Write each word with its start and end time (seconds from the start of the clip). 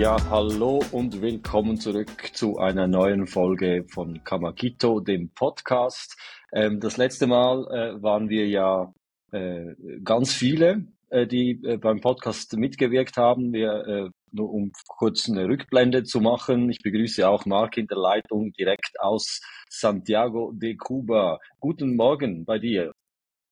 Ja, 0.00 0.16
hallo 0.30 0.82
und 0.92 1.20
willkommen 1.20 1.76
zurück 1.78 2.30
zu 2.32 2.56
einer 2.56 2.86
neuen 2.86 3.26
Folge 3.26 3.84
von 3.86 4.24
Kamakito, 4.24 5.00
dem 5.00 5.28
Podcast. 5.34 6.16
Ähm, 6.54 6.80
das 6.80 6.96
letzte 6.96 7.26
Mal 7.26 7.66
äh, 7.66 8.02
waren 8.02 8.30
wir 8.30 8.48
ja 8.48 8.94
äh, 9.30 9.74
ganz 10.02 10.32
viele, 10.32 10.86
äh, 11.10 11.26
die 11.26 11.60
äh, 11.64 11.76
beim 11.76 12.00
Podcast 12.00 12.56
mitgewirkt 12.56 13.18
haben. 13.18 13.52
Wir, 13.52 13.72
äh, 13.86 14.10
nur 14.32 14.50
um 14.50 14.72
kurz 14.88 15.28
eine 15.28 15.46
Rückblende 15.46 16.02
zu 16.04 16.22
machen. 16.22 16.70
Ich 16.70 16.78
begrüße 16.82 17.28
auch 17.28 17.44
Marc 17.44 17.76
in 17.76 17.86
der 17.86 17.98
Leitung 17.98 18.52
direkt 18.52 18.98
aus 19.00 19.42
Santiago 19.68 20.52
de 20.54 20.76
Cuba. 20.76 21.40
Guten 21.58 21.94
Morgen 21.94 22.46
bei 22.46 22.58
dir. 22.58 22.94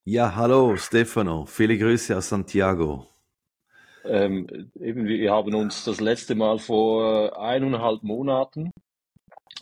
Ja, 0.06 0.34
hallo 0.34 0.76
Stefano. 0.78 1.44
Viele 1.44 1.76
Grüße 1.76 2.16
aus 2.16 2.30
Santiago. 2.30 3.06
Ähm, 4.08 4.70
eben, 4.80 5.06
wir 5.06 5.30
haben 5.32 5.54
uns 5.54 5.84
das 5.84 6.00
letzte 6.00 6.34
Mal 6.34 6.58
vor 6.58 7.38
eineinhalb 7.38 8.02
Monaten, 8.02 8.70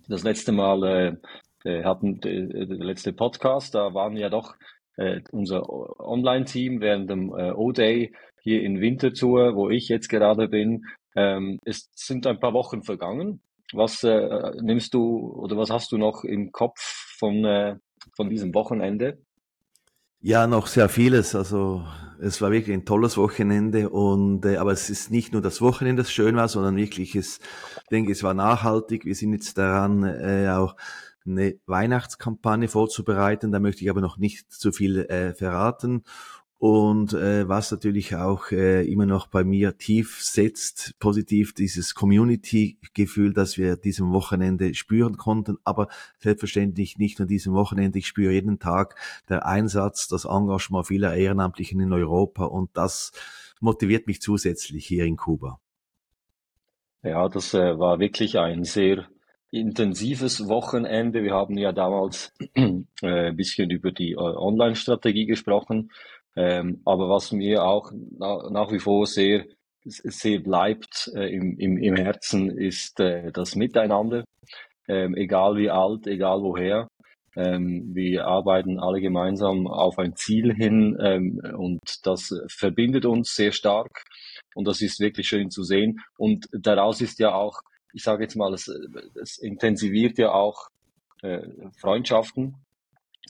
das 0.08 0.22
letzte 0.22 0.52
Mal 0.52 1.18
äh, 1.64 1.68
äh 1.68 1.84
hatten 1.84 2.20
äh, 2.22 2.66
der 2.66 2.78
letzte 2.78 3.12
Podcast, 3.12 3.74
da 3.74 3.92
waren 3.92 4.16
ja 4.16 4.28
doch 4.28 4.54
äh, 4.96 5.20
unser 5.32 5.68
Online-Team 5.68 6.80
während 6.80 7.10
dem 7.10 7.30
äh, 7.36 7.50
O-Day 7.50 8.12
hier 8.40 8.62
in 8.62 8.80
Winterthur, 8.80 9.56
wo 9.56 9.68
ich 9.68 9.88
jetzt 9.88 10.08
gerade 10.08 10.48
bin. 10.48 10.84
Ähm, 11.16 11.58
es 11.64 11.90
sind 11.96 12.26
ein 12.26 12.38
paar 12.38 12.52
Wochen 12.52 12.82
vergangen. 12.82 13.40
Was 13.72 14.04
äh, 14.04 14.52
nimmst 14.60 14.94
du 14.94 15.32
oder 15.34 15.56
was 15.56 15.70
hast 15.70 15.90
du 15.90 15.98
noch 15.98 16.22
im 16.22 16.52
Kopf 16.52 16.80
von, 17.18 17.44
äh, 17.44 17.76
von 18.14 18.30
diesem 18.30 18.54
Wochenende? 18.54 19.18
Ja, 20.20 20.46
noch 20.46 20.66
sehr 20.66 20.88
vieles. 20.88 21.34
Also 21.34 21.84
es 22.18 22.40
war 22.40 22.50
wirklich 22.50 22.74
ein 22.74 22.84
tolles 22.84 23.16
Wochenende 23.16 23.90
und 23.90 24.44
äh, 24.44 24.56
aber 24.56 24.72
es 24.72 24.90
ist 24.90 25.10
nicht 25.10 25.32
nur 25.32 25.42
das 25.42 25.60
Wochenende, 25.60 26.02
das 26.02 26.10
schön 26.10 26.36
war, 26.36 26.48
sondern 26.48 26.76
wirklich 26.76 27.14
es, 27.14 27.38
ich 27.82 27.88
denke, 27.90 28.12
es 28.12 28.22
war 28.22 28.34
nachhaltig. 28.34 29.04
Wir 29.04 29.14
sind 29.14 29.32
jetzt 29.32 29.58
daran, 29.58 30.02
äh, 30.04 30.48
auch 30.50 30.74
eine 31.26 31.58
Weihnachtskampagne 31.66 32.68
vorzubereiten. 32.68 33.52
Da 33.52 33.60
möchte 33.60 33.84
ich 33.84 33.90
aber 33.90 34.00
noch 34.00 34.16
nicht 34.16 34.50
zu 34.52 34.72
viel 34.72 35.00
äh, 35.06 35.34
verraten. 35.34 36.02
Und 36.58 37.12
äh, 37.12 37.46
was 37.48 37.70
natürlich 37.70 38.16
auch 38.16 38.50
äh, 38.50 38.90
immer 38.90 39.04
noch 39.04 39.26
bei 39.26 39.44
mir 39.44 39.76
tief 39.76 40.22
setzt, 40.22 40.98
positiv 40.98 41.52
dieses 41.52 41.94
Community-Gefühl, 41.94 43.34
das 43.34 43.58
wir 43.58 43.76
diesem 43.76 44.12
Wochenende 44.12 44.74
spüren 44.74 45.18
konnten, 45.18 45.58
aber 45.64 45.88
selbstverständlich 46.18 46.96
nicht 46.96 47.18
nur 47.18 47.28
diesem 47.28 47.52
Wochenende. 47.52 47.98
Ich 47.98 48.06
spüre 48.06 48.32
jeden 48.32 48.58
Tag 48.58 48.96
der 49.28 49.44
Einsatz, 49.44 50.08
das 50.08 50.24
Engagement 50.24 50.86
vieler 50.86 51.14
Ehrenamtlichen 51.14 51.78
in 51.80 51.92
Europa 51.92 52.44
und 52.46 52.70
das 52.72 53.12
motiviert 53.60 54.06
mich 54.06 54.22
zusätzlich 54.22 54.86
hier 54.86 55.04
in 55.04 55.16
Kuba. 55.16 55.60
Ja, 57.02 57.28
das 57.28 57.52
äh, 57.52 57.78
war 57.78 58.00
wirklich 58.00 58.38
ein 58.38 58.64
sehr 58.64 59.06
intensives 59.50 60.48
Wochenende. 60.48 61.22
Wir 61.22 61.34
haben 61.34 61.56
ja 61.56 61.72
damals 61.72 62.32
äh, 62.54 62.82
ein 63.02 63.36
bisschen 63.36 63.70
über 63.70 63.92
die 63.92 64.12
äh, 64.12 64.16
Online-Strategie 64.16 65.26
gesprochen. 65.26 65.90
Ähm, 66.36 66.82
aber 66.84 67.08
was 67.08 67.32
mir 67.32 67.64
auch 67.64 67.90
na, 67.92 68.50
nach 68.50 68.70
wie 68.70 68.78
vor 68.78 69.06
sehr, 69.06 69.44
sehr 69.84 70.40
bleibt 70.40 71.10
äh, 71.14 71.34
im, 71.34 71.58
im, 71.58 71.78
im 71.78 71.96
Herzen, 71.96 72.50
ist 72.50 73.00
äh, 73.00 73.32
das 73.32 73.56
Miteinander. 73.56 74.24
Ähm, 74.88 75.16
egal 75.16 75.56
wie 75.56 75.70
alt, 75.70 76.06
egal 76.06 76.42
woher. 76.42 76.88
Ähm, 77.36 77.90
wir 77.94 78.26
arbeiten 78.26 78.78
alle 78.78 79.00
gemeinsam 79.00 79.66
auf 79.66 79.98
ein 79.98 80.14
Ziel 80.16 80.54
hin 80.54 80.96
ähm, 81.00 81.40
und 81.56 81.80
das 82.04 82.34
verbindet 82.48 83.04
uns 83.04 83.34
sehr 83.34 83.52
stark 83.52 84.04
und 84.54 84.66
das 84.66 84.80
ist 84.80 85.00
wirklich 85.00 85.28
schön 85.28 85.50
zu 85.50 85.62
sehen. 85.62 86.00
Und 86.16 86.46
daraus 86.52 87.00
ist 87.00 87.18
ja 87.18 87.34
auch, 87.34 87.60
ich 87.92 88.02
sage 88.02 88.22
jetzt 88.24 88.36
mal, 88.36 88.54
es, 88.54 88.68
es 89.20 89.38
intensiviert 89.38 90.16
ja 90.18 90.32
auch 90.32 90.68
äh, 91.22 91.42
Freundschaften 91.78 92.54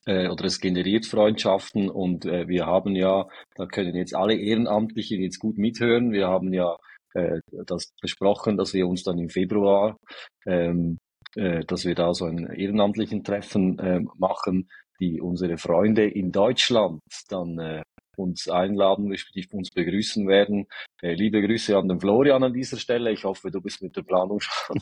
äh, 0.07 0.29
oder 0.29 0.47
es 0.47 0.61
generiert 0.61 1.07
Freundschaften 1.07 1.91
und 1.91 2.25
äh, 2.25 2.49
wir 2.49 2.67
haben 2.67 2.97
ja, 2.97 3.29
da 3.57 3.67
können 3.67 3.95
jetzt 3.95 4.15
alle 4.15 4.37
Ehrenamtlichen 4.37 5.21
jetzt 5.21 5.39
gut 5.39 5.59
mithören, 5.59 6.13
wir 6.13 6.29
haben 6.29 6.53
ja 6.53 6.77
äh, 7.15 7.41
das 7.67 7.93
besprochen, 8.01 8.57
dass 8.57 8.73
wir 8.73 8.87
uns 8.87 9.03
dann 9.03 9.19
im 9.19 9.29
Februar, 9.29 9.99
ähm, 10.47 10.99
äh, 11.35 11.65
dass 11.65 11.85
wir 11.85 11.95
da 11.95 12.15
so 12.15 12.27
ein 12.27 12.47
ehrenamtlichen 12.47 13.25
Treffen 13.25 13.79
äh, 13.79 14.01
machen, 14.17 14.69
die 15.01 15.21
unsere 15.21 15.59
Freunde 15.59 16.07
in 16.09 16.33
Deutschland 16.33 17.01
dann 17.29 17.59
äh, 17.59 17.83
uns 18.17 18.49
einladen, 18.49 19.11
respektive 19.11 19.57
uns 19.57 19.71
begrüßen 19.71 20.27
werden. 20.27 20.67
Äh, 21.03 21.15
liebe 21.15 21.43
Grüße 21.43 21.77
an 21.77 21.89
den 21.89 22.01
Florian 22.01 22.43
an 22.43 22.55
dieser 22.55 22.79
Stelle. 22.79 23.13
Ich 23.13 23.25
hoffe, 23.25 23.51
du 23.51 23.61
bist 23.61 23.83
mit 23.83 23.95
der 23.97 24.03
Planung 24.03 24.41
schon 24.41 24.81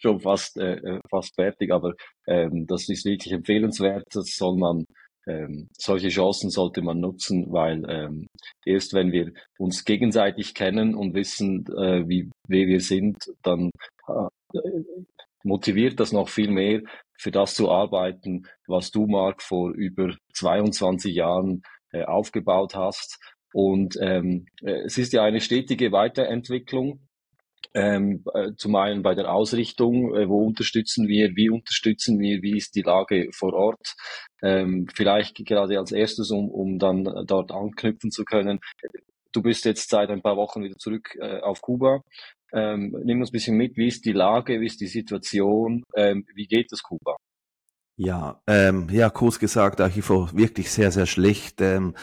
schon 0.00 0.20
fast, 0.20 0.56
äh, 0.56 0.76
äh, 0.76 1.00
fast 1.08 1.34
fertig, 1.34 1.72
aber 1.72 1.94
ähm, 2.26 2.66
das 2.66 2.88
ist 2.88 3.04
wirklich 3.04 3.32
empfehlenswert. 3.32 4.04
Das 4.12 4.34
soll 4.34 4.56
man, 4.56 4.84
ähm, 5.26 5.68
solche 5.78 6.08
Chancen 6.08 6.50
sollte 6.50 6.82
man 6.82 7.00
nutzen, 7.00 7.46
weil 7.50 7.84
ähm, 7.88 8.26
erst 8.64 8.94
wenn 8.94 9.12
wir 9.12 9.32
uns 9.58 9.84
gegenseitig 9.84 10.54
kennen 10.54 10.94
und 10.94 11.14
wissen, 11.14 11.66
äh, 11.76 12.08
wie, 12.08 12.30
wie 12.48 12.66
wir 12.66 12.80
sind, 12.80 13.16
dann 13.42 13.70
äh, 14.08 14.60
motiviert 15.44 16.00
das 16.00 16.12
noch 16.12 16.28
viel 16.28 16.50
mehr, 16.50 16.82
für 17.18 17.30
das 17.30 17.54
zu 17.54 17.70
arbeiten, 17.70 18.46
was 18.66 18.90
du, 18.90 19.06
Marc, 19.06 19.42
vor 19.42 19.72
über 19.72 20.14
22 20.34 21.14
Jahren 21.14 21.62
äh, 21.92 22.04
aufgebaut 22.04 22.74
hast. 22.74 23.18
Und 23.52 23.96
ähm, 24.00 24.46
äh, 24.62 24.84
es 24.84 24.96
ist 24.96 25.12
ja 25.12 25.22
eine 25.22 25.40
stetige 25.40 25.92
Weiterentwicklung 25.92 27.00
ähm, 27.74 28.24
äh, 28.34 28.52
zum 28.56 28.74
einen 28.76 29.02
bei 29.02 29.14
der 29.14 29.32
Ausrichtung, 29.32 30.14
äh, 30.14 30.28
wo 30.28 30.44
unterstützen 30.46 31.06
wir, 31.08 31.36
wie 31.36 31.50
unterstützen 31.50 32.18
wir, 32.18 32.42
wie 32.42 32.56
ist 32.56 32.74
die 32.74 32.82
Lage 32.82 33.28
vor 33.32 33.52
Ort. 33.54 33.94
Ähm, 34.42 34.86
vielleicht 34.94 35.36
gerade 35.44 35.78
als 35.78 35.92
erstes, 35.92 36.30
um, 36.30 36.50
um 36.50 36.78
dann 36.78 37.04
dort 37.26 37.52
anknüpfen 37.52 38.10
zu 38.10 38.24
können. 38.24 38.60
Du 39.32 39.42
bist 39.42 39.64
jetzt 39.64 39.90
seit 39.90 40.10
ein 40.10 40.22
paar 40.22 40.36
Wochen 40.36 40.62
wieder 40.62 40.76
zurück 40.76 41.16
äh, 41.20 41.40
auf 41.40 41.60
Kuba. 41.60 42.02
Ähm, 42.52 42.96
nimm 43.04 43.20
uns 43.20 43.30
ein 43.30 43.32
bisschen 43.32 43.56
mit, 43.56 43.76
wie 43.76 43.86
ist 43.86 44.04
die 44.04 44.12
Lage, 44.12 44.60
wie 44.60 44.66
ist 44.66 44.80
die 44.80 44.88
Situation, 44.88 45.84
ähm, 45.94 46.26
wie 46.34 46.46
geht 46.46 46.72
es 46.72 46.82
Kuba? 46.82 47.16
Ja, 47.96 48.40
ähm, 48.46 48.88
ja, 48.90 49.10
kurz 49.10 49.38
gesagt, 49.38 49.80
Archivo, 49.80 50.30
wirklich 50.32 50.70
sehr, 50.70 50.90
sehr 50.90 51.06
schlecht. 51.06 51.60
Ähm, 51.60 51.94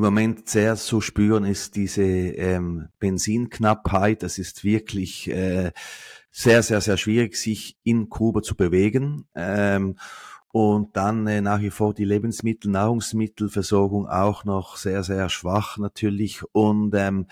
im 0.00 0.06
Moment 0.06 0.48
sehr 0.48 0.76
zu 0.76 1.02
spüren 1.02 1.44
ist 1.44 1.76
diese 1.76 2.02
ähm, 2.02 2.88
Benzinknappheit. 3.00 4.22
Das 4.22 4.38
ist 4.38 4.64
wirklich 4.64 5.30
äh, 5.30 5.72
sehr, 6.30 6.62
sehr, 6.62 6.80
sehr 6.80 6.96
schwierig, 6.96 7.36
sich 7.36 7.76
in 7.82 8.08
Kuba 8.08 8.40
zu 8.40 8.56
bewegen. 8.56 9.26
Ähm, 9.34 9.96
und 10.52 10.96
dann 10.96 11.26
äh, 11.26 11.42
nach 11.42 11.60
wie 11.60 11.68
vor 11.68 11.92
die 11.92 12.06
Lebensmittel, 12.06 12.70
Nahrungsmittelversorgung 12.70 14.08
auch 14.08 14.46
noch 14.46 14.78
sehr, 14.78 15.02
sehr 15.02 15.28
schwach 15.28 15.76
natürlich. 15.76 16.44
Und 16.52 16.94
ähm, 16.94 17.26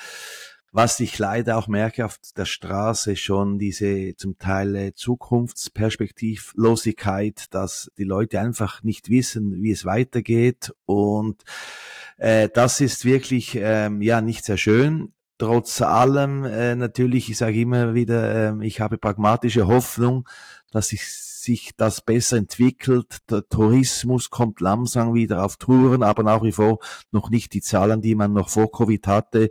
was 0.71 1.01
ich 1.01 1.19
leider 1.19 1.57
auch 1.57 1.69
merke 1.69 2.05
auf 2.05 2.19
der 2.37 2.45
Straße 2.45 3.17
schon 3.17 3.59
diese 3.59 4.15
zum 4.17 4.39
Teil 4.39 4.77
äh, 4.77 4.93
Zukunftsperspektivlosigkeit, 4.95 7.47
dass 7.55 7.91
die 7.97 8.05
Leute 8.05 8.41
einfach 8.41 8.83
nicht 8.83 9.09
wissen, 9.09 9.63
wie 9.63 9.71
es 9.71 9.87
weitergeht 9.87 10.75
und 10.85 11.45
äh, 12.19 12.49
das 12.53 12.81
ist 12.81 13.05
wirklich 13.05 13.57
ähm, 13.61 14.03
ja 14.03 14.21
nicht 14.21 14.45
sehr 14.45 14.59
schön. 14.59 15.13
Trotz 15.39 15.81
allem 15.81 16.45
äh, 16.45 16.75
natürlich, 16.75 17.31
ich 17.31 17.39
sage 17.39 17.61
immer 17.61 17.95
wieder, 17.95 18.61
äh, 18.61 18.67
ich 18.67 18.81
habe 18.81 18.99
pragmatische 18.99 19.69
Hoffnung, 19.69 20.29
dass 20.73 20.93
ich 20.93 21.03
sich 21.49 21.71
das 21.79 22.03
besser 22.03 22.37
entwickelt. 22.37 23.19
Der 23.31 23.49
Tourismus 23.49 24.29
kommt 24.29 24.61
langsam 24.61 25.15
wieder 25.15 25.43
auf 25.43 25.57
Touren, 25.57 26.03
aber 26.03 26.23
nach 26.23 26.43
wie 26.43 26.53
vor 26.53 26.79
noch 27.11 27.31
nicht 27.31 27.55
die 27.55 27.63
Zahlen, 27.63 28.03
die 28.03 28.15
man 28.15 28.35
noch 28.35 28.51
vor 28.51 28.71
Covid 28.71 29.07
hatte. 29.07 29.51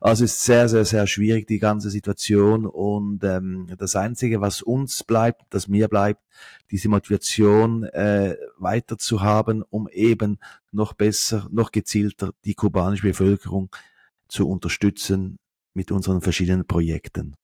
Also 0.00 0.24
ist 0.24 0.42
sehr, 0.42 0.70
sehr, 0.70 0.86
sehr 0.86 1.06
schwierig, 1.06 1.46
die 1.46 1.58
ganze 1.58 1.90
Situation. 1.90 2.64
Und 2.64 3.22
ähm, 3.24 3.68
das 3.76 3.94
Einzige, 3.94 4.40
was 4.40 4.62
uns 4.62 5.04
bleibt, 5.04 5.42
das 5.50 5.68
mir 5.68 5.88
bleibt, 5.88 6.22
diese 6.70 6.88
Motivation 6.88 7.84
äh, 7.84 8.36
weiter 8.56 8.96
zu 8.96 9.20
haben, 9.20 9.62
um 9.68 9.86
eben 9.88 10.38
noch 10.72 10.94
besser, 10.94 11.46
noch 11.52 11.72
gezielter 11.72 12.32
die 12.46 12.54
kubanische 12.54 13.06
Bevölkerung 13.06 13.68
zu 14.28 14.48
unterstützen 14.48 15.38
mit 15.74 15.92
unseren 15.92 16.22
verschiedenen 16.22 16.66
Projekten. 16.66 17.36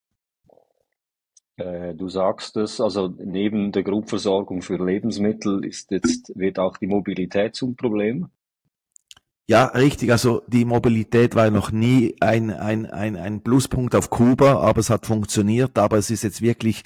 Äh, 1.57 1.95
du 1.95 2.09
sagst 2.09 2.57
es, 2.57 2.81
also 2.81 3.09
neben 3.09 3.73
der 3.73 3.83
Grundversorgung 3.83 4.63
für 4.63 4.77
Lebensmittel 4.85 5.65
ist 5.65 5.91
jetzt, 5.91 6.33
wird 6.37 6.59
auch 6.59 6.77
die 6.77 6.87
Mobilität 6.87 7.55
zum 7.55 7.77
Problem. 7.77 8.29
Ja, 9.51 9.65
richtig. 9.65 10.13
Also 10.13 10.43
die 10.47 10.65
Mobilität 10.65 11.35
war 11.35 11.51
noch 11.51 11.73
nie 11.73 12.15
ein, 12.21 12.53
ein, 12.53 12.87
ein, 12.87 13.17
ein 13.17 13.43
Pluspunkt 13.43 13.97
auf 13.97 14.09
Kuba, 14.09 14.61
aber 14.61 14.79
es 14.79 14.91
hat 14.91 15.07
funktioniert. 15.07 15.77
Aber 15.77 15.99
es 15.99 16.09
ist 16.09 16.23
jetzt 16.23 16.41
wirklich 16.41 16.85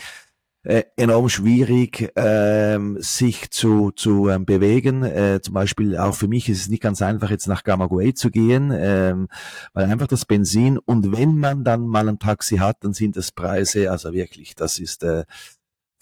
äh, 0.65 0.85
enorm 0.97 1.29
schwierig, 1.29 2.13
ähm, 2.17 2.97
sich 3.01 3.51
zu, 3.51 3.91
zu 3.91 4.29
ähm, 4.29 4.45
bewegen. 4.47 5.05
Äh, 5.05 5.41
zum 5.43 5.55
Beispiel 5.55 5.97
auch 5.97 6.15
für 6.15 6.29
mich 6.29 6.49
ist 6.49 6.63
es 6.63 6.69
nicht 6.69 6.83
ganz 6.83 7.03
einfach, 7.03 7.31
jetzt 7.31 7.47
nach 7.47 7.65
Gamagüey 7.65 8.15
zu 8.15 8.31
gehen, 8.31 8.73
ähm, 8.75 9.29
weil 9.75 9.91
einfach 9.91 10.07
das 10.07 10.25
Benzin 10.25 10.79
und 10.79 11.17
wenn 11.17 11.39
man 11.39 11.65
dann 11.65 11.87
mal 11.87 12.09
ein 12.09 12.19
Taxi 12.19 12.57
hat, 12.57 12.83
dann 12.83 12.95
sind 12.95 13.17
das 13.17 13.31
Preise, 13.31 13.91
also 13.91 14.13
wirklich, 14.13 14.55
das 14.55 14.79
ist 14.79 15.03
äh, 15.05 15.25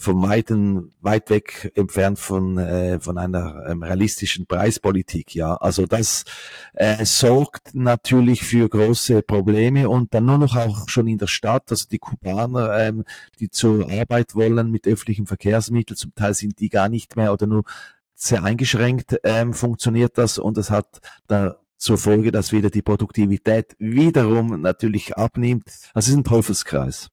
vom 0.03 0.23
weiten, 0.23 0.93
weit 1.01 1.31
weg 1.31 1.73
entfernt 1.77 2.19
von, 2.19 2.59
äh, 2.59 2.99
von 3.01 3.19
einer 3.19 3.65
ähm, 3.69 3.83
realistischen 3.83 4.47
Preispolitik. 4.47 5.35
Ja, 5.35 5.55
also 5.55 5.87
das 5.87 6.25
äh, 6.75 7.05
sorgt 7.05 7.75
natürlich 7.75 8.43
für 8.43 8.69
große 8.69 9.23
Probleme 9.23 9.89
und 9.89 10.13
dann 10.13 10.27
nur 10.27 10.39
noch 10.39 10.57
auch 10.57 10.89
schon 10.89 11.07
in 11.07 11.19
der 11.19 11.29
Stadt. 11.29 11.71
Also 11.71 11.87
die 11.89 11.99
Kubaner, 11.99 12.77
ähm, 12.79 13.05
die 13.39 13.49
zur 13.49 13.91
Arbeit 13.91 14.35
wollen 14.35 14.71
mit 14.71 14.87
öffentlichen 14.87 15.27
Verkehrsmitteln, 15.27 15.97
zum 15.97 16.15
Teil 16.15 16.35
sind 16.35 16.59
die 16.59 16.69
gar 16.69 16.89
nicht 16.89 17.17
mehr 17.17 17.33
oder 17.33 17.47
nur 17.47 17.63
sehr 18.15 18.45
eingeschränkt 18.45 19.19
ähm, 19.25 19.53
funktioniert 19.53 20.17
das 20.17 20.39
und 20.39 20.57
es 20.57 20.71
hat 20.71 21.01
da 21.27 21.57
zur 21.77 21.99
Folge, 21.99 22.31
dass 22.31 22.53
wieder 22.53 22.71
die 22.71 22.83
Produktivität 22.83 23.75
wiederum 23.79 24.61
natürlich 24.61 25.17
abnimmt. 25.17 25.65
Das 25.95 26.07
ist 26.07 26.15
ein 26.15 26.23
Teufelskreis. 26.23 27.12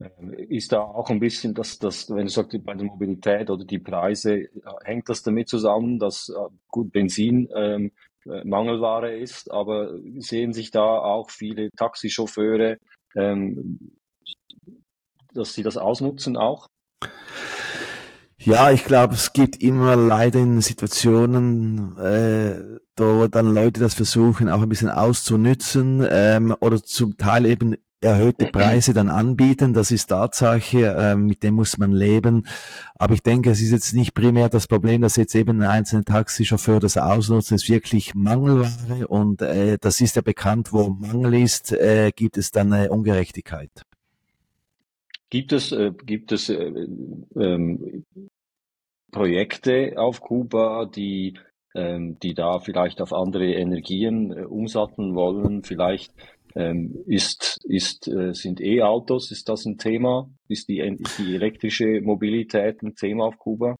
Ähm, 0.00 0.32
ist 0.32 0.72
da 0.72 0.80
auch 0.80 1.10
ein 1.10 1.20
bisschen, 1.20 1.54
dass 1.54 1.78
das, 1.78 2.08
wenn 2.10 2.26
du 2.26 2.30
sagst, 2.30 2.64
bei 2.64 2.74
der 2.74 2.86
Mobilität 2.86 3.50
oder 3.50 3.64
die 3.64 3.78
Preise, 3.78 4.48
hängt 4.84 5.08
das 5.08 5.22
damit 5.22 5.48
zusammen, 5.48 5.98
dass 5.98 6.30
äh, 6.30 6.48
gut 6.68 6.92
Benzin 6.92 7.48
ähm, 7.54 7.92
äh, 8.26 8.44
Mangelware 8.44 9.16
ist, 9.16 9.50
aber 9.50 9.98
sehen 10.18 10.52
sich 10.52 10.70
da 10.70 10.98
auch 10.98 11.30
viele 11.30 11.70
Taxichauffeure, 11.76 12.78
ähm, 13.14 13.92
dass 15.34 15.54
sie 15.54 15.62
das 15.62 15.76
ausnutzen 15.76 16.36
auch? 16.36 16.68
Ja, 18.38 18.70
ich 18.70 18.84
glaube, 18.84 19.14
es 19.14 19.34
gibt 19.34 19.62
immer 19.62 19.96
leider 19.96 20.40
in 20.40 20.62
Situationen, 20.62 21.96
äh, 21.98 22.78
wo 22.96 23.26
dann 23.26 23.54
Leute 23.54 23.80
das 23.80 23.94
versuchen, 23.94 24.48
auch 24.48 24.62
ein 24.62 24.68
bisschen 24.68 24.88
auszunützen 24.88 26.06
ähm, 26.10 26.56
oder 26.60 26.82
zum 26.82 27.18
Teil 27.18 27.44
eben 27.44 27.76
erhöhte 28.00 28.46
Preise 28.46 28.94
dann 28.94 29.08
anbieten. 29.08 29.74
Das 29.74 29.90
ist 29.90 30.06
Tatsache, 30.06 30.86
äh, 30.86 31.16
mit 31.16 31.42
dem 31.42 31.54
muss 31.54 31.78
man 31.78 31.92
leben. 31.92 32.46
Aber 32.94 33.14
ich 33.14 33.22
denke, 33.22 33.50
es 33.50 33.60
ist 33.60 33.72
jetzt 33.72 33.94
nicht 33.94 34.14
primär 34.14 34.48
das 34.48 34.66
Problem, 34.66 35.02
dass 35.02 35.16
jetzt 35.16 35.34
eben 35.34 35.62
ein 35.62 35.68
einzelner 35.68 36.04
Taxichauffeur 36.04 36.80
das 36.80 36.96
ausnutzt. 36.96 37.52
Es 37.52 37.64
ist 37.64 37.70
wirklich 37.70 38.14
Mangelware 38.14 39.06
und 39.08 39.42
äh, 39.42 39.78
das 39.80 40.00
ist 40.00 40.16
ja 40.16 40.22
bekannt, 40.22 40.72
wo 40.72 40.88
Mangel 40.88 41.34
ist, 41.34 41.72
äh, 41.72 42.10
gibt 42.14 42.38
es 42.38 42.50
dann 42.50 42.72
eine 42.72 42.90
Ungerechtigkeit. 42.90 43.70
Gibt 45.28 45.52
es, 45.52 45.70
äh, 45.70 45.92
gibt 46.04 46.32
es 46.32 46.48
äh, 46.48 46.86
ähm, 47.36 48.04
Projekte 49.12 49.94
auf 49.96 50.20
Kuba, 50.20 50.86
die, 50.86 51.34
ähm, 51.74 52.18
die 52.20 52.34
da 52.34 52.58
vielleicht 52.58 53.00
auf 53.00 53.12
andere 53.12 53.52
Energien 53.52 54.32
umsatteln 54.44 55.14
wollen? 55.14 55.62
Vielleicht 55.62 56.12
ähm, 56.54 56.96
ist, 57.06 57.60
ist, 57.64 58.08
äh, 58.08 58.34
sind 58.34 58.60
E-Autos, 58.60 59.30
ist 59.30 59.48
das 59.48 59.64
ein 59.66 59.78
Thema? 59.78 60.28
Ist 60.48 60.68
die, 60.68 60.78
ist 60.78 61.18
die 61.18 61.34
elektrische 61.34 62.00
Mobilität 62.00 62.82
ein 62.82 62.94
Thema 62.94 63.24
auf 63.24 63.38
Kuba? 63.38 63.76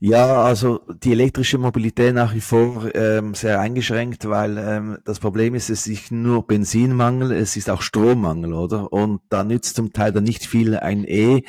Ja, 0.00 0.44
also 0.44 0.80
die 1.02 1.10
elektrische 1.10 1.58
Mobilität 1.58 2.14
nach 2.14 2.32
wie 2.32 2.40
vor 2.40 2.94
ähm, 2.94 3.34
sehr 3.34 3.58
eingeschränkt, 3.58 4.28
weil 4.28 4.56
ähm, 4.56 4.98
das 5.04 5.18
Problem 5.18 5.56
ist, 5.56 5.70
es 5.70 5.80
ist 5.80 5.88
nicht 5.88 6.12
nur 6.12 6.46
Benzinmangel, 6.46 7.32
es 7.32 7.56
ist 7.56 7.68
auch 7.68 7.82
Strommangel, 7.82 8.52
oder? 8.52 8.92
Und 8.92 9.22
da 9.28 9.42
nützt 9.42 9.74
zum 9.74 9.92
Teil 9.92 10.12
dann 10.12 10.22
nicht 10.22 10.46
viel 10.46 10.76
ein 10.76 11.02
E, 11.04 11.42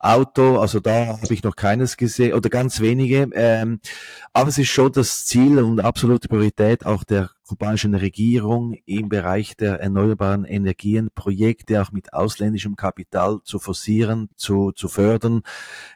Auto, 0.00 0.58
also 0.58 0.80
da 0.80 1.18
habe 1.20 1.34
ich 1.34 1.42
noch 1.42 1.56
keines 1.56 1.96
gesehen 1.96 2.34
oder 2.34 2.48
ganz 2.48 2.80
wenige. 2.80 3.28
Ähm, 3.34 3.80
aber 4.32 4.48
es 4.48 4.58
ist 4.58 4.68
schon 4.68 4.92
das 4.92 5.26
Ziel 5.26 5.58
und 5.58 5.80
absolute 5.80 6.28
Priorität 6.28 6.84
auch 6.84 7.04
der 7.04 7.30
kubanischen 7.46 7.94
Regierung 7.94 8.74
im 8.86 9.08
Bereich 9.08 9.56
der 9.56 9.80
erneuerbaren 9.80 10.44
Energien 10.44 11.10
Projekte 11.14 11.80
auch 11.80 11.92
mit 11.92 12.12
ausländischem 12.12 12.74
Kapital 12.74 13.38
zu 13.44 13.58
forcieren, 13.58 14.28
zu, 14.36 14.72
zu 14.72 14.88
fördern. 14.88 15.42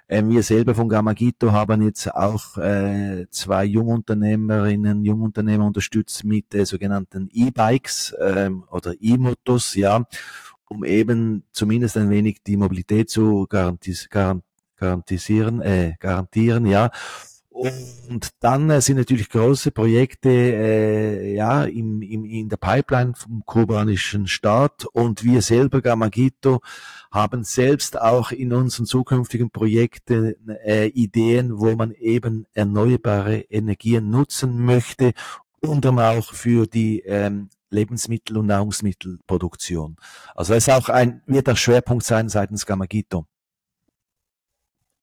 Ähm, 0.09 0.31
wir 0.31 0.43
selber 0.43 0.75
von 0.75 0.89
Gamagito 0.89 1.53
haben 1.53 1.83
jetzt 1.83 2.15
auch 2.15 2.57
äh, 2.57 3.27
zwei 3.31 3.65
Jungunternehmerinnen, 3.65 5.05
Jungunternehmer 5.05 5.67
unterstützt 5.67 6.25
mit 6.25 6.55
äh, 6.55 6.65
sogenannten 6.65 7.29
E-Bikes 7.33 8.15
ähm, 8.21 8.65
oder 8.71 8.95
E-Motos, 9.01 9.75
ja 9.75 10.05
um 10.71 10.85
eben 10.85 11.43
zumindest 11.53 11.97
ein 11.97 12.11
wenig 12.11 12.43
die 12.45 12.57
Mobilität 12.57 13.11
zu 13.11 13.47
garantis 13.49 14.09
garantisieren, 14.77 15.61
äh, 15.61 15.95
garantieren, 15.99 16.65
ja. 16.65 16.91
Und 17.51 18.31
dann 18.39 18.71
äh, 18.71 18.81
sind 18.81 18.97
natürlich 18.97 19.29
große 19.29 19.73
Projekte 19.73 20.31
äh, 20.31 21.35
ja 21.35 21.65
im, 21.65 22.01
im, 22.01 22.25
in 22.25 22.49
der 22.49 22.57
Pipeline 22.57 23.13
vom 23.15 23.43
kubanischen 23.45 24.29
Staat 24.29 24.87
und 24.87 25.25
wir 25.25 25.43
selber 25.43 25.83
Gamagito 25.83 26.61
haben 27.11 27.43
selbst 27.43 28.01
auch 28.01 28.31
in 28.31 28.53
unseren 28.53 28.87
zukünftigen 28.87 29.51
Projekten 29.51 30.37
äh, 30.65 30.87
Ideen, 30.87 31.59
wo 31.59 31.75
man 31.75 31.91
eben 31.91 32.47
erneuerbare 32.55 33.41
Energien 33.51 34.09
nutzen 34.09 34.65
möchte 34.65 35.13
und 35.61 35.85
auch 35.85 36.33
für 36.33 36.67
die 36.67 37.01
ähm, 37.01 37.51
Lebensmittel- 37.71 38.39
und 38.39 38.47
Nahrungsmittelproduktion. 38.47 39.97
Also 40.35 40.55
es 40.55 40.69
ist 40.69 40.75
auch 40.75 40.89
ein, 40.89 41.23
wird 41.27 41.47
der 41.47 41.57
Schwerpunkt 41.57 42.05
sein 42.05 42.29
seitens 42.29 42.67
Gamagito. 42.67 43.27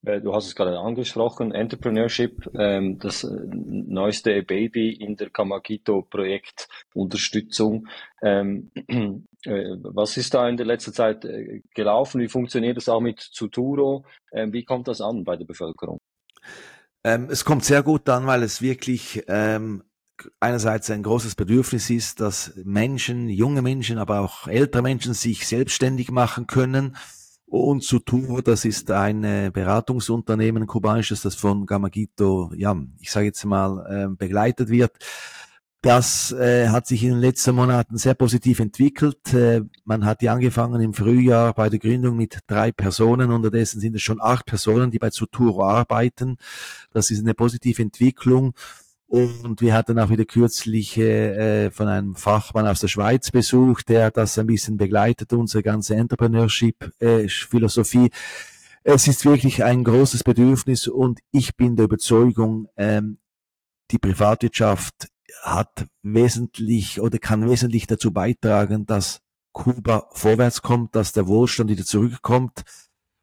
Äh, 0.07 0.21
du 0.21 0.33
hast 0.33 0.47
es 0.47 0.55
gerade 0.55 0.79
angesprochen, 0.79 1.51
Entrepreneurship, 1.51 2.49
ähm, 2.57 2.97
das 2.99 3.23
äh, 3.23 3.27
neueste 3.29 4.41
Baby 4.43 4.93
in 4.93 5.17
der 5.17 5.29
Kamagito-Projektunterstützung. 5.29 7.87
Ähm, 8.21 8.71
äh, 9.43 9.75
was 9.83 10.17
ist 10.17 10.33
da 10.33 10.47
in 10.47 10.55
der 10.57 10.65
letzten 10.65 10.93
Zeit 10.93 11.27
gelaufen? 11.73 12.21
Wie 12.21 12.29
funktioniert 12.29 12.77
das 12.77 12.89
auch 12.89 13.01
mit 13.01 13.19
Zuturo? 13.19 14.05
Ähm, 14.31 14.53
wie 14.53 14.63
kommt 14.63 14.87
das 14.87 15.01
an 15.01 15.23
bei 15.23 15.35
der 15.35 15.45
Bevölkerung? 15.45 15.99
es 17.03 17.45
kommt 17.45 17.63
sehr 17.63 17.83
gut 17.83 18.09
an, 18.09 18.25
weil 18.27 18.43
es 18.43 18.61
wirklich 18.61 19.23
einerseits 20.39 20.89
ein 20.89 21.03
großes 21.03 21.35
Bedürfnis 21.35 21.89
ist, 21.89 22.19
dass 22.19 22.53
Menschen, 22.63 23.29
junge 23.29 23.61
Menschen, 23.61 23.97
aber 23.97 24.21
auch 24.21 24.47
ältere 24.47 24.81
Menschen 24.81 25.13
sich 25.13 25.47
selbstständig 25.47 26.11
machen 26.11 26.47
können. 26.47 26.95
Und 27.45 27.83
Suturo, 27.83 28.41
das 28.41 28.65
ist 28.65 28.91
ein 28.91 29.21
Beratungsunternehmen, 29.53 30.67
kubanisches, 30.67 31.21
das 31.21 31.35
von 31.35 31.65
Gamagito, 31.65 32.51
ja, 32.55 32.75
ich 32.99 33.09
sage 33.09 33.27
jetzt 33.27 33.45
mal, 33.45 33.87
ähm, 33.89 34.17
begleitet 34.17 34.69
wird. 34.69 34.97
Das 35.81 36.31
äh, 36.31 36.69
hat 36.69 36.87
sich 36.87 37.03
in 37.03 37.11
den 37.11 37.19
letzten 37.19 37.55
Monaten 37.55 37.97
sehr 37.97 38.15
positiv 38.15 38.59
entwickelt. 38.59 39.33
Äh, 39.33 39.61
man 39.85 40.05
hat 40.05 40.23
ja 40.23 40.33
angefangen 40.33 40.81
im 40.81 40.93
Frühjahr 40.93 41.53
bei 41.53 41.69
der 41.69 41.77
Gründung 41.77 42.17
mit 42.17 42.39
drei 42.47 42.71
Personen. 42.71 43.31
Unterdessen 43.31 43.79
sind 43.79 43.95
es 43.95 44.01
schon 44.01 44.19
acht 44.19 44.45
Personen, 44.47 44.89
die 44.89 44.97
bei 44.99 45.11
Suturo 45.11 45.63
arbeiten. 45.63 46.37
Das 46.91 47.11
ist 47.11 47.19
eine 47.19 47.35
positive 47.35 47.81
Entwicklung. 47.81 48.53
Und 49.07 49.61
wir 49.61 49.73
hatten 49.73 49.97
auch 49.99 50.09
wieder 50.09 50.25
kürzlich 50.25 50.97
äh, 50.97 51.71
von 51.71 51.87
einem 51.87 52.15
Fachmann 52.15 52.67
aus 52.67 52.81
der 52.81 52.89
Schweiz 52.89 53.31
besucht, 53.31 53.87
der 53.87 54.11
das 54.11 54.37
ein 54.37 54.47
bisschen 54.47 54.75
begleitet, 54.75 55.31
unsere 55.31 55.63
ganze 55.63 55.95
Entrepreneurship-Philosophie. 55.95 58.07
Äh, 58.07 58.09
es 58.83 59.07
ist 59.07 59.23
wirklich 59.25 59.63
ein 59.63 59.85
großes 59.85 60.23
Bedürfnis 60.23 60.87
und 60.87 61.19
ich 61.31 61.55
bin 61.55 61.77
der 61.77 61.85
Überzeugung, 61.85 62.67
ähm, 62.75 63.19
die 63.91 63.97
Privatwirtschaft 63.97 65.07
hat 65.41 65.87
wesentlich 66.03 66.99
oder 66.99 67.17
kann 67.17 67.49
wesentlich 67.49 67.87
dazu 67.87 68.11
beitragen, 68.11 68.85
dass 68.85 69.21
Kuba 69.53 70.09
vorwärts 70.11 70.61
kommt, 70.61 70.95
dass 70.95 71.13
der 71.13 71.27
Wohlstand 71.27 71.69
wieder 71.69 71.85
zurückkommt, 71.85 72.65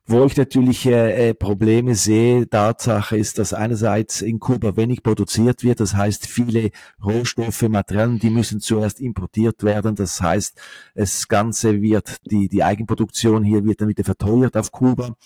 wo 0.07 0.25
ich 0.27 0.37
natürlich 0.37 0.85
äh, 0.87 1.31
äh, 1.31 1.35
Probleme 1.35 1.95
sehe, 1.95 2.49
Tatsache 2.49 3.17
ist, 3.17 3.39
dass 3.39 3.55
einerseits 3.55 4.21
in 4.21 4.39
Kuba 4.39 4.77
wenig 4.77 5.03
produziert 5.03 5.65
wird, 5.65 5.81
das 5.81 5.95
heißt 5.95 6.27
viele 6.27 6.71
Rohstoffe, 7.03 7.63
Materialien, 7.63 8.19
die 8.19 8.31
müssen 8.31 8.61
zuerst 8.61 9.01
importiert 9.01 9.63
werden, 9.63 9.95
das 9.95 10.21
heißt, 10.21 10.61
das 10.95 11.29
Ganze 11.29 11.81
wird, 11.81 12.19
die, 12.31 12.49
die 12.49 12.63
Eigenproduktion 12.63 13.45
hier 13.45 13.65
wird 13.65 13.81
dann 13.81 13.89
wieder 13.89 14.05
verteuert 14.05 14.57
auf 14.57 14.73
Kuba. 14.73 15.17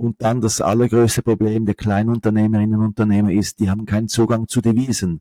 Und 0.00 0.22
dann 0.22 0.40
das 0.40 0.62
allergrößte 0.62 1.20
Problem 1.20 1.66
der 1.66 1.74
Kleinunternehmerinnen 1.74 2.80
und 2.80 2.86
Unternehmer 2.86 3.32
ist, 3.32 3.60
die 3.60 3.68
haben 3.68 3.84
keinen 3.84 4.08
Zugang 4.08 4.48
zu 4.48 4.62
Devisen. 4.62 5.20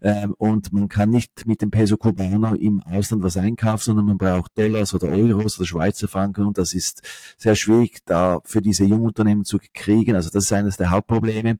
Ähm, 0.00 0.34
und 0.38 0.72
man 0.72 0.88
kann 0.88 1.10
nicht 1.10 1.46
mit 1.46 1.60
dem 1.60 1.70
Peso 1.70 1.98
Cubano 1.98 2.54
im 2.54 2.82
Ausland 2.84 3.22
was 3.22 3.36
einkaufen, 3.36 3.84
sondern 3.84 4.06
man 4.06 4.16
braucht 4.16 4.56
Dollars 4.56 4.94
oder 4.94 5.08
Euros 5.08 5.58
oder 5.58 5.66
Schweizer 5.66 6.08
Franken 6.08 6.46
und 6.46 6.56
das 6.56 6.72
ist 6.72 7.02
sehr 7.36 7.54
schwierig, 7.54 7.98
da 8.06 8.40
für 8.44 8.62
diese 8.62 8.84
Jungunternehmen 8.84 9.44
zu 9.44 9.58
kriegen. 9.74 10.16
Also 10.16 10.30
das 10.30 10.44
ist 10.44 10.52
eines 10.54 10.78
der 10.78 10.90
Hauptprobleme. 10.90 11.58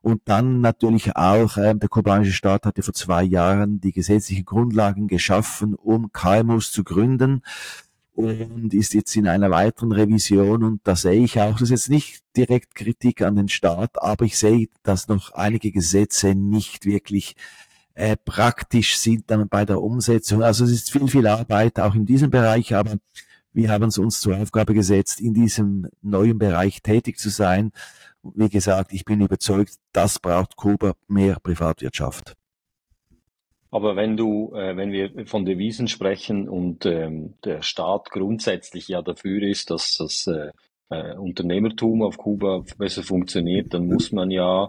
Und 0.00 0.22
dann 0.24 0.62
natürlich 0.62 1.14
auch, 1.14 1.58
äh, 1.58 1.74
der 1.74 1.90
kubanische 1.90 2.32
Staat 2.32 2.64
hatte 2.64 2.82
vor 2.82 2.94
zwei 2.94 3.22
Jahren 3.22 3.82
die 3.82 3.92
gesetzlichen 3.92 4.46
Grundlagen 4.46 5.08
geschaffen, 5.08 5.74
um 5.74 6.10
KMUs 6.10 6.72
zu 6.72 6.84
gründen. 6.84 7.42
Und 8.18 8.74
ist 8.74 8.94
jetzt 8.94 9.14
in 9.14 9.28
einer 9.28 9.48
weiteren 9.52 9.92
Revision 9.92 10.64
und 10.64 10.80
da 10.82 10.96
sehe 10.96 11.22
ich 11.22 11.38
auch, 11.40 11.52
das 11.52 11.62
ist 11.62 11.70
jetzt 11.70 11.90
nicht 11.90 12.24
direkt 12.36 12.74
Kritik 12.74 13.22
an 13.22 13.36
den 13.36 13.48
Staat, 13.48 14.02
aber 14.02 14.24
ich 14.24 14.36
sehe, 14.36 14.66
dass 14.82 15.06
noch 15.06 15.30
einige 15.34 15.70
Gesetze 15.70 16.34
nicht 16.34 16.84
wirklich 16.84 17.36
äh, 17.94 18.16
praktisch 18.16 18.98
sind 18.98 19.30
dann 19.30 19.48
bei 19.48 19.64
der 19.64 19.80
Umsetzung. 19.80 20.42
Also 20.42 20.64
es 20.64 20.72
ist 20.72 20.90
viel, 20.90 21.06
viel 21.06 21.28
Arbeit 21.28 21.78
auch 21.78 21.94
in 21.94 22.06
diesem 22.06 22.28
Bereich, 22.28 22.74
aber 22.74 22.96
wir 23.52 23.70
haben 23.70 23.84
es 23.84 23.98
uns 23.98 24.18
zur 24.18 24.36
Aufgabe 24.36 24.74
gesetzt, 24.74 25.20
in 25.20 25.32
diesem 25.32 25.86
neuen 26.02 26.38
Bereich 26.38 26.82
tätig 26.82 27.18
zu 27.18 27.28
sein. 27.28 27.70
Wie 28.24 28.48
gesagt, 28.48 28.92
ich 28.92 29.04
bin 29.04 29.20
überzeugt, 29.20 29.76
das 29.92 30.18
braucht 30.18 30.56
Kuba 30.56 30.94
mehr 31.06 31.36
Privatwirtschaft. 31.40 32.34
Aber 33.70 33.96
wenn 33.96 34.16
du, 34.16 34.52
äh, 34.54 34.76
wenn 34.76 34.92
wir 34.92 35.26
von 35.26 35.44
Devisen 35.44 35.88
sprechen 35.88 36.48
und 36.48 36.86
ähm, 36.86 37.34
der 37.44 37.62
Staat 37.62 38.10
grundsätzlich 38.10 38.88
ja 38.88 39.02
dafür 39.02 39.42
ist, 39.42 39.70
dass 39.70 39.96
das 39.98 40.26
äh, 40.26 40.52
äh, 40.90 41.16
Unternehmertum 41.16 42.02
auf 42.02 42.16
Kuba 42.16 42.64
besser 42.78 43.02
funktioniert, 43.02 43.74
dann 43.74 43.86
muss 43.86 44.10
man 44.10 44.30
ja 44.30 44.68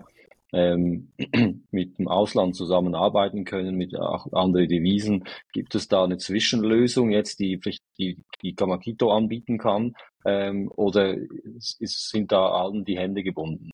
ähm, 0.51 1.11
mit 1.71 1.97
dem 1.97 2.07
Ausland 2.07 2.55
zusammenarbeiten 2.55 3.45
können, 3.45 3.75
mit 3.75 3.95
auch 3.95 4.31
anderen 4.33 4.67
Devisen. 4.67 5.23
Gibt 5.53 5.75
es 5.75 5.87
da 5.87 6.03
eine 6.03 6.17
Zwischenlösung 6.17 7.11
jetzt, 7.11 7.39
die 7.39 7.57
vielleicht 7.57 7.83
die, 7.97 8.17
die 8.41 8.53
Kamakito 8.53 9.11
anbieten 9.11 9.57
kann? 9.57 9.95
Ähm, 10.25 10.69
oder 10.75 11.15
ist, 11.15 12.09
sind 12.09 12.31
da 12.31 12.49
allen 12.49 12.83
die 12.83 12.97
Hände 12.97 13.23
gebunden? 13.23 13.71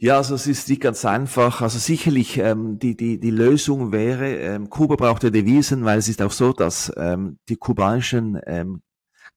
Ja, 0.00 0.18
also 0.18 0.36
es 0.36 0.46
ist 0.46 0.68
nicht 0.68 0.80
ganz 0.80 1.04
einfach. 1.04 1.60
Also 1.60 1.78
sicherlich 1.78 2.38
ähm, 2.38 2.78
die, 2.78 2.96
die, 2.96 3.18
die 3.18 3.30
Lösung 3.30 3.90
wäre, 3.90 4.36
ähm, 4.36 4.70
Kuba 4.70 4.94
braucht 4.94 5.24
ja 5.24 5.30
Devisen, 5.30 5.84
weil 5.84 5.98
es 5.98 6.08
ist 6.08 6.22
auch 6.22 6.30
so, 6.30 6.52
dass 6.52 6.92
ähm, 6.96 7.38
die 7.48 7.56
kubanischen 7.56 8.40
ähm, 8.46 8.82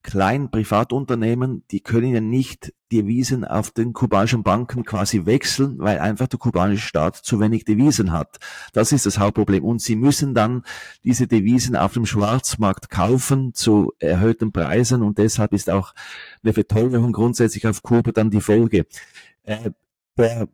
kleinen 0.03 0.51
Privatunternehmen, 0.51 1.63
die 1.71 1.79
können 1.79 2.13
ja 2.13 2.21
nicht 2.21 2.73
Devisen 2.91 3.43
auf 3.43 3.71
den 3.71 3.93
kubanischen 3.93 4.43
Banken 4.43 4.83
quasi 4.83 5.25
wechseln, 5.25 5.79
weil 5.79 5.97
einfach 5.97 6.27
der 6.27 6.37
kubanische 6.37 6.85
Staat 6.87 7.15
zu 7.15 7.39
wenig 7.39 7.65
Devisen 7.65 8.11
hat. 8.11 8.37
Das 8.73 8.91
ist 8.91 9.07
das 9.07 9.17
Hauptproblem. 9.17 9.63
Und 9.63 9.81
sie 9.81 9.95
müssen 9.95 10.35
dann 10.35 10.63
diese 11.03 11.25
Devisen 11.25 11.75
auf 11.75 11.93
dem 11.93 12.05
Schwarzmarkt 12.05 12.91
kaufen 12.91 13.55
zu 13.55 13.93
erhöhten 13.97 14.51
Preisen 14.51 15.01
und 15.01 15.17
deshalb 15.17 15.53
ist 15.53 15.71
auch 15.71 15.93
eine 16.43 16.53
Verteuerung 16.53 17.13
grundsätzlich 17.13 17.67
auf 17.67 17.81
Kuba 17.81 18.11
dann 18.11 18.29
die 18.29 18.41
Folge. 18.41 18.85
Äh, 19.43 19.71
der, 20.17 20.47